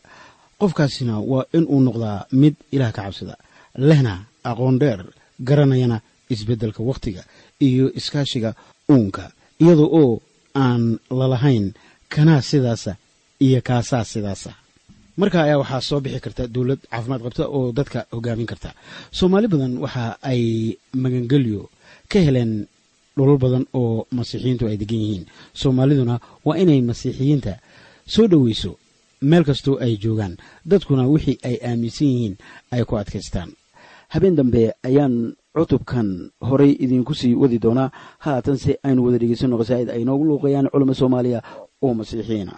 qofkaasina 0.61 1.13
waa 1.31 1.45
in 1.57 1.65
uu 1.73 1.81
noqdaa 1.87 2.25
mid 2.41 2.55
ilaah 2.75 2.91
ka 2.95 3.01
cabsada 3.05 3.35
lehna 3.89 4.13
aqoon 4.49 4.75
dheer 4.81 4.99
garanayana 5.47 5.97
isbeddelka 6.33 6.81
wakhtiga 6.89 7.21
iyo 7.67 7.85
iskaashiga 7.99 8.51
uunka. 8.91 9.31
Iyada 9.61 9.85
oo 9.99 10.21
aan 10.63 10.83
lalahayn 11.19 11.65
kanaa 12.13 12.41
sidaasa 12.49 12.91
iyo 13.45 13.59
kaasaa 13.67 14.03
sidaasa. 14.13 14.51
Marka 15.19 15.37
ayaa 15.43 15.61
waxaa 15.63 15.81
soo 15.89 15.99
bixi 16.03 16.19
karta 16.25 16.43
dowlad 16.55 16.79
caafimaad 16.91 17.21
qabta 17.25 17.43
oo 17.57 17.71
dadka 17.77 17.99
hogaamin 18.15 18.45
karta. 18.51 18.69
Soomaali 19.17 19.47
badan 19.53 19.73
waxa 19.83 20.03
ay 20.31 20.41
magangelyo 21.03 21.61
ka 22.11 22.19
heleen 22.25 22.53
dholol 23.17 23.37
badan 23.43 23.63
oo 23.79 24.07
masiixiyiintu 24.17 24.63
ay 24.69 24.77
degan 24.81 24.99
yihiin. 25.03 25.25
Soomaaliduna 25.61 26.15
waa 26.45 26.57
inay 26.63 26.81
masiixiyiinta 26.89 27.53
soo 28.13 28.27
dhoweyso 28.31 28.71
meel 29.29 29.43
kastoo 29.49 29.75
ay 29.85 29.93
joogaan. 30.03 30.33
Dadkuna 30.69 31.03
wixii 31.13 31.37
ay 31.47 31.55
aaminsan 31.69 32.07
yihiin 32.07 32.35
ay 32.73 32.81
ku 32.87 32.93
adkaystaan. 33.01 33.49
Habeen 34.13 34.35
dambe 34.39 34.61
ayaan 34.87 35.15
cutubkan 35.55 36.07
horay 36.47 36.71
idinku 36.83 37.13
sii 37.19 37.33
wadi 37.41 37.57
doonaa. 37.63 37.89
Haatanse 38.25 38.71
aynu 38.87 38.99
wada 39.05 39.17
dhegeysanno 39.21 39.57
qasaa'id 39.61 39.89
ay 39.89 40.03
noogu 40.05 40.23
luuqayaan 40.29 40.69
culamo 40.73 40.93
soomaaliya 40.93 41.39
oo 41.85 41.93
masiixiyiina 41.99 42.55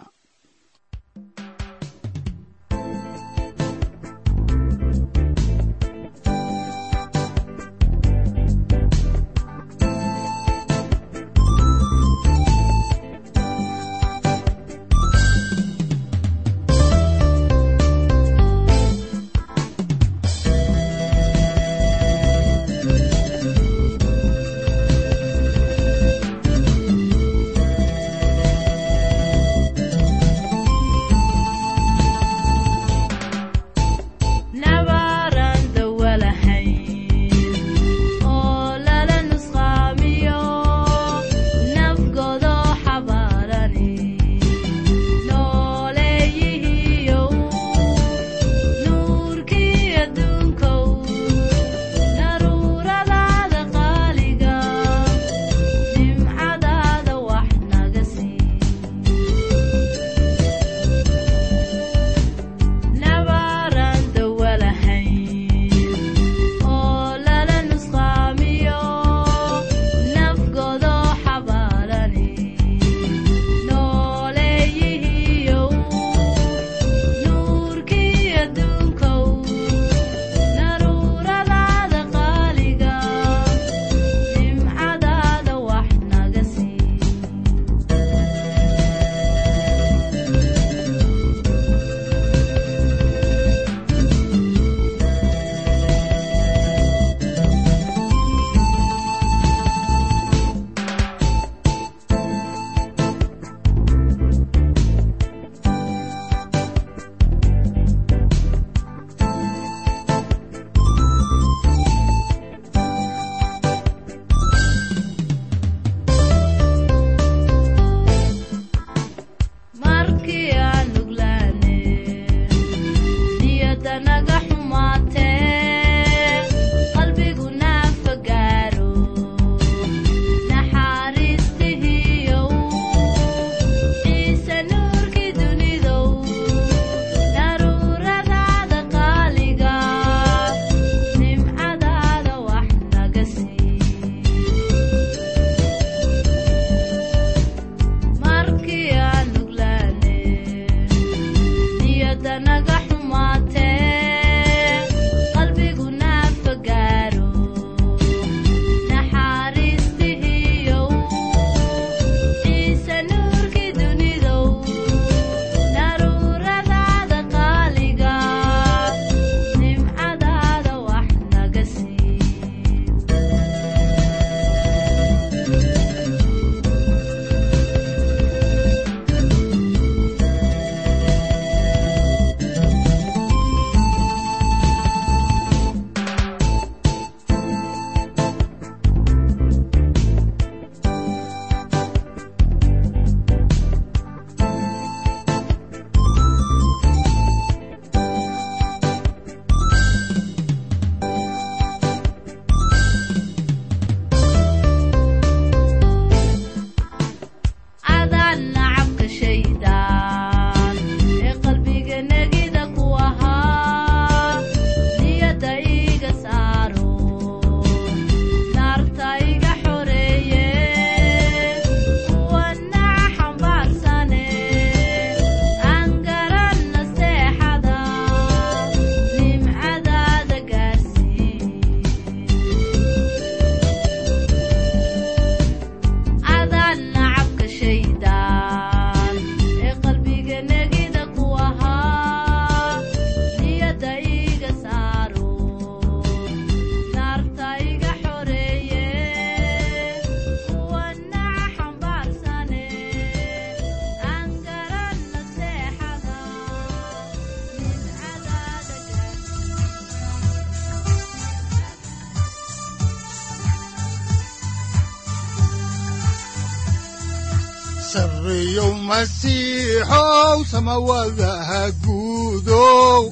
masiixow 270.68 270.76
samawadaha 270.76 271.72
guudow 271.84 273.12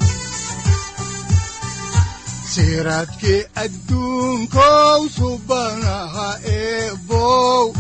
siraadkii 2.52 3.44
adduunkow 3.64 5.02
subanaha 5.18 6.30
eebow. 6.44 7.74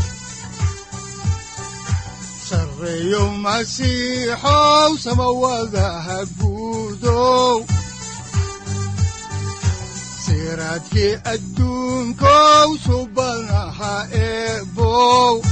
Sareeyow 2.47 3.29
masiixow 3.43 4.91
samawadaha 5.03 6.17
guudow. 6.39 7.65
Siraadkii 10.25 11.13
adduunkow 11.33 12.69
subanaha 12.85 13.93
eebow 14.11 15.43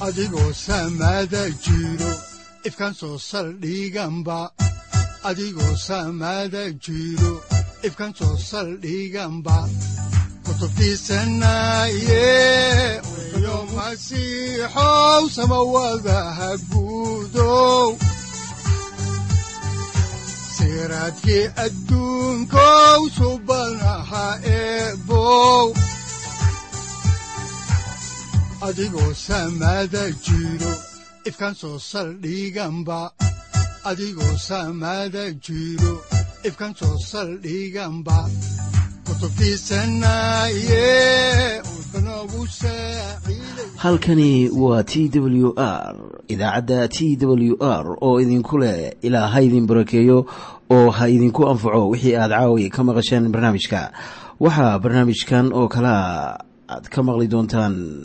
adigoo 0.00 0.52
samada 0.52 1.42
jiro 1.64 2.12
ifkan 2.68 2.92
soo 2.94 3.18
saldhiganba 3.18 4.50
adigoo 5.28 5.76
samada 5.86 6.62
jiro 6.84 7.32
ifkan 7.86 8.12
soo 8.18 8.36
saldhiganba 8.50 9.56
kutubtiisanaye 10.44 12.26
unow 13.36 13.64
masiixow 13.76 15.22
samawadaha 15.36 16.50
guudow 16.70 17.88
siraadkii 20.56 21.44
adduunkow 21.64 23.00
subanaha 23.18 24.26
eebow 24.60 25.66
adigoo 28.62 29.12
samada 29.14 30.10
jiro 30.24 30.72
ifkan 31.28 31.54
soo 31.54 31.78
saldhiganba 31.78 33.10
adigoo 33.84 34.36
samada 34.38 35.30
jiro 35.44 36.00
ifkan 36.44 36.72
soo 36.74 36.96
saldhiganba 36.98 38.18
halkani 43.76 44.50
waa 44.50 44.82
t 44.82 45.08
w 45.20 45.52
r 45.56 45.94
idaacadda 46.28 46.88
t 46.88 47.16
w 47.20 47.56
r 47.60 47.96
oo 48.00 48.20
idinku 48.20 48.58
leh 48.58 48.92
ilaa 49.02 49.28
ha 49.28 49.40
idin 49.42 49.66
barakeeyo 49.66 50.26
oo 50.70 50.90
ha 50.90 51.08
idinku 51.08 51.48
anfaco 51.48 51.88
wixii 51.88 52.16
aad 52.16 52.30
caawi 52.30 52.70
ka 52.70 52.84
maqasheen 52.84 53.28
barnaamijka. 53.28 53.92
Waxaa 54.40 54.78
barnaamijkan 54.78 55.52
oo 55.52 55.68
kalea 55.68 56.38
aad 56.68 56.88
ka 56.88 57.02
maqli 57.02 57.28
doontaan 57.28 58.04